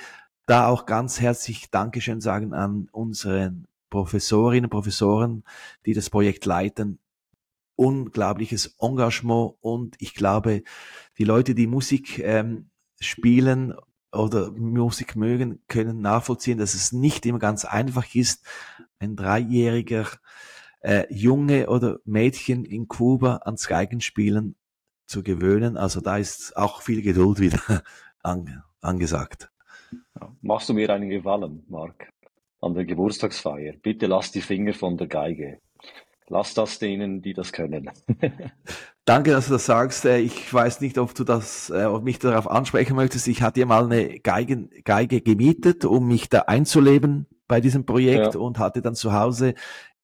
da 0.46 0.68
auch 0.68 0.84
ganz 0.84 1.20
herzlich 1.20 1.70
Dankeschön 1.70 2.20
sagen 2.20 2.52
an 2.52 2.88
unseren 2.92 3.66
Professorinnen 3.88 4.64
und 4.64 4.70
Professoren, 4.70 5.44
die 5.86 5.94
das 5.94 6.10
Projekt 6.10 6.44
leiten 6.44 6.98
unglaubliches 7.80 8.76
Engagement 8.78 9.54
und 9.62 9.96
ich 10.00 10.12
glaube, 10.12 10.62
die 11.16 11.24
Leute, 11.24 11.54
die 11.54 11.66
Musik 11.66 12.18
ähm, 12.18 12.68
spielen 13.00 13.74
oder 14.12 14.50
Musik 14.50 15.16
mögen, 15.16 15.62
können 15.66 16.02
nachvollziehen, 16.02 16.58
dass 16.58 16.74
es 16.74 16.92
nicht 16.92 17.24
immer 17.24 17.38
ganz 17.38 17.64
einfach 17.64 18.14
ist, 18.14 18.46
ein 18.98 19.16
dreijähriger 19.16 20.06
äh, 20.82 21.06
Junge 21.08 21.70
oder 21.70 22.00
Mädchen 22.04 22.66
in 22.66 22.86
Kuba 22.86 23.36
ans 23.46 23.66
Geigenspielen 23.66 24.56
zu 25.06 25.22
gewöhnen. 25.22 25.78
Also 25.78 26.02
da 26.02 26.18
ist 26.18 26.58
auch 26.58 26.82
viel 26.82 27.00
Geduld 27.00 27.40
wieder 27.40 27.82
an, 28.22 28.62
angesagt. 28.82 29.50
Machst 30.42 30.68
du 30.68 30.74
mir 30.74 30.90
einen 30.90 31.08
Gefallen, 31.08 31.64
Marc, 31.68 32.12
an 32.60 32.74
der 32.74 32.84
Geburtstagsfeier? 32.84 33.72
Bitte 33.80 34.06
lass 34.06 34.32
die 34.32 34.42
Finger 34.42 34.74
von 34.74 34.98
der 34.98 35.06
Geige. 35.06 35.60
Lass 36.30 36.54
das 36.54 36.78
denen, 36.78 37.22
die 37.22 37.34
das 37.34 37.52
können. 37.52 37.90
Danke, 39.04 39.32
dass 39.32 39.46
du 39.46 39.54
das 39.54 39.66
sagst. 39.66 40.04
Äh, 40.04 40.18
ich 40.18 40.54
weiß 40.54 40.80
nicht, 40.80 40.96
ob 40.96 41.12
du 41.12 41.24
das, 41.24 41.70
äh, 41.70 41.84
ob 41.84 42.04
mich 42.04 42.20
darauf 42.20 42.48
ansprechen 42.48 42.94
möchtest. 42.94 43.26
Ich 43.26 43.42
hatte 43.42 43.58
ja 43.58 43.66
mal 43.66 43.84
eine 43.84 44.20
Geigen, 44.20 44.70
Geige 44.84 45.22
gemietet, 45.22 45.84
um 45.84 46.06
mich 46.06 46.28
da 46.28 46.42
einzuleben 46.42 47.26
bei 47.48 47.60
diesem 47.60 47.84
Projekt 47.84 48.34
ja. 48.34 48.40
und 48.40 48.60
hatte 48.60 48.80
dann 48.80 48.94
zu 48.94 49.12
Hause 49.12 49.54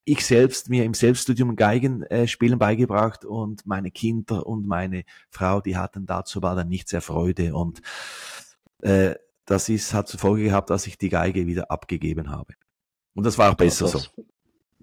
ich 0.08 0.24
selbst 0.24 0.68
mir 0.68 0.84
im 0.84 0.94
Selbststudium 0.94 1.56
Geigen 1.56 2.02
äh, 2.04 2.28
spielen 2.28 2.58
beigebracht 2.58 3.24
und 3.24 3.66
meine 3.66 3.90
Kinder 3.90 4.46
und 4.46 4.66
meine 4.66 5.04
Frau, 5.30 5.60
die 5.60 5.76
hatten 5.76 6.06
dazu 6.06 6.42
war 6.42 6.54
dann 6.54 6.68
nicht 6.68 6.88
sehr 6.88 7.00
Freude 7.00 7.54
und 7.56 7.82
äh, 8.82 9.14
das 9.46 9.68
ist, 9.68 9.94
hat 9.94 10.06
zur 10.08 10.20
Folge 10.20 10.44
gehabt, 10.44 10.70
dass 10.70 10.86
ich 10.86 10.96
die 10.98 11.08
Geige 11.08 11.46
wieder 11.46 11.70
abgegeben 11.70 12.30
habe. 12.30 12.54
Und 13.14 13.24
das 13.24 13.36
war 13.36 13.50
auch 13.50 13.56
besser 13.56 13.84
das, 13.86 13.92
so 14.14 14.24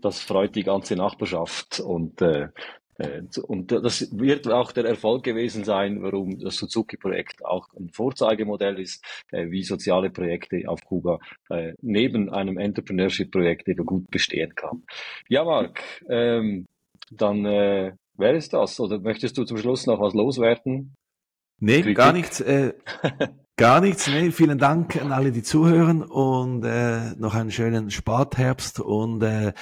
das 0.04 0.20
freut 0.20 0.56
die 0.56 0.64
ganze 0.64 0.96
Nachbarschaft 0.96 1.80
und 1.80 2.22
äh, 2.22 2.50
äh, 2.98 3.22
und 3.48 3.72
das 3.72 4.10
wird 4.18 4.48
auch 4.48 4.72
der 4.72 4.86
Erfolg 4.86 5.24
gewesen 5.24 5.64
sein, 5.64 6.02
warum 6.04 6.40
das 6.40 6.58
Suzuki-Projekt 6.58 7.44
auch 7.44 7.68
ein 7.74 7.90
Vorzeigemodell 7.90 8.80
ist, 8.80 9.04
äh, 9.32 9.50
wie 9.50 9.64
soziale 9.64 10.10
Projekte 10.10 10.64
auf 10.68 10.84
Kuba 10.84 11.20
äh, 11.50 11.74
neben 11.82 12.30
einem 12.30 12.58
Entrepreneurship-Projekt 12.58 13.68
eben 13.68 13.86
gut 13.86 14.10
bestehen 14.12 14.54
kann. 14.56 14.84
Ja, 15.28 15.44
Marc, 15.44 15.82
ähm, 16.10 16.68
dann 17.12 17.46
äh, 17.46 17.94
wäre 18.16 18.36
es 18.36 18.50
das. 18.50 18.80
Oder 18.80 19.00
möchtest 19.00 19.38
du 19.38 19.44
zum 19.44 19.58
Schluss 19.58 19.88
noch 19.88 20.00
was 20.00 20.14
loswerden? 20.14 20.96
Nee, 21.60 21.82
Kritik? 21.82 21.98
gar 21.98 22.14
nichts. 22.14 22.42
Äh, 22.42 22.74
gar 23.58 23.82
nichts. 23.82 24.08
Nee, 24.08 24.32
vielen 24.32 24.58
Dank 24.58 25.02
an 25.02 25.12
alle, 25.12 25.32
die 25.32 25.44
zuhören 25.44 26.04
und 26.04 26.64
äh, 26.64 27.16
noch 27.16 27.36
einen 27.36 27.52
schönen 27.52 27.92
Spätherbst 27.92 28.80
und 28.80 29.24
äh, 29.24 29.54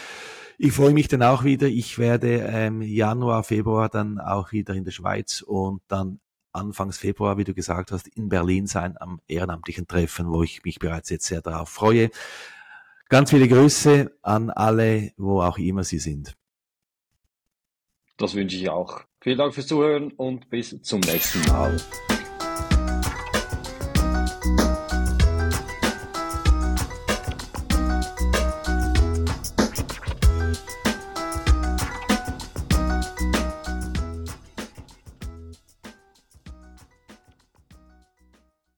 ich 0.58 0.74
freue 0.74 0.94
mich 0.94 1.08
dann 1.08 1.24
auch 1.24 1.44
wieder. 1.44 1.68
Ich 1.68 1.98
werde 1.98 2.38
ähm, 2.48 2.82
Januar, 2.82 3.44
Februar 3.44 3.90
dann 3.90 4.20
auch 4.20 4.52
wieder 4.52 4.74
in 4.76 4.84
der 4.84 4.92
Schweiz 4.92 5.42
und 5.42 5.82
dann 5.88 6.20
Anfangs 6.54 6.98
Februar, 6.98 7.38
wie 7.38 7.46
du 7.46 7.54
gesagt 7.54 7.92
hast, 7.92 8.08
in 8.10 8.28
Berlin 8.28 8.68
sein 8.68 8.98
am 9.00 9.22
ehrenamtlichen 9.28 9.88
Treffen, 9.88 10.30
wo 10.32 10.44
ich 10.44 10.64
mich 10.64 10.80
bereits 10.80 11.10
jetzt 11.10 11.26
sehr 11.26 11.42
darauf 11.42 11.70
freue. 11.70 12.10
Ganz 13.08 13.30
viele 13.30 13.48
Grüße 13.48 14.12
an 14.22 14.50
alle, 14.50 15.14
wo 15.18 15.42
auch 15.42 15.58
immer 15.58 15.84
sie 15.84 16.00
sind. 16.00 16.36
Das 18.18 18.36
wünsche 18.36 18.58
ich 18.58 18.70
auch. 18.70 19.02
Vielen 19.22 19.38
Dank 19.38 19.54
fürs 19.54 19.68
Zuhören 19.68 20.12
und 20.12 20.50
bis 20.50 20.82
zum 20.82 21.00
nächsten 21.00 21.42
Mal. 21.52 21.78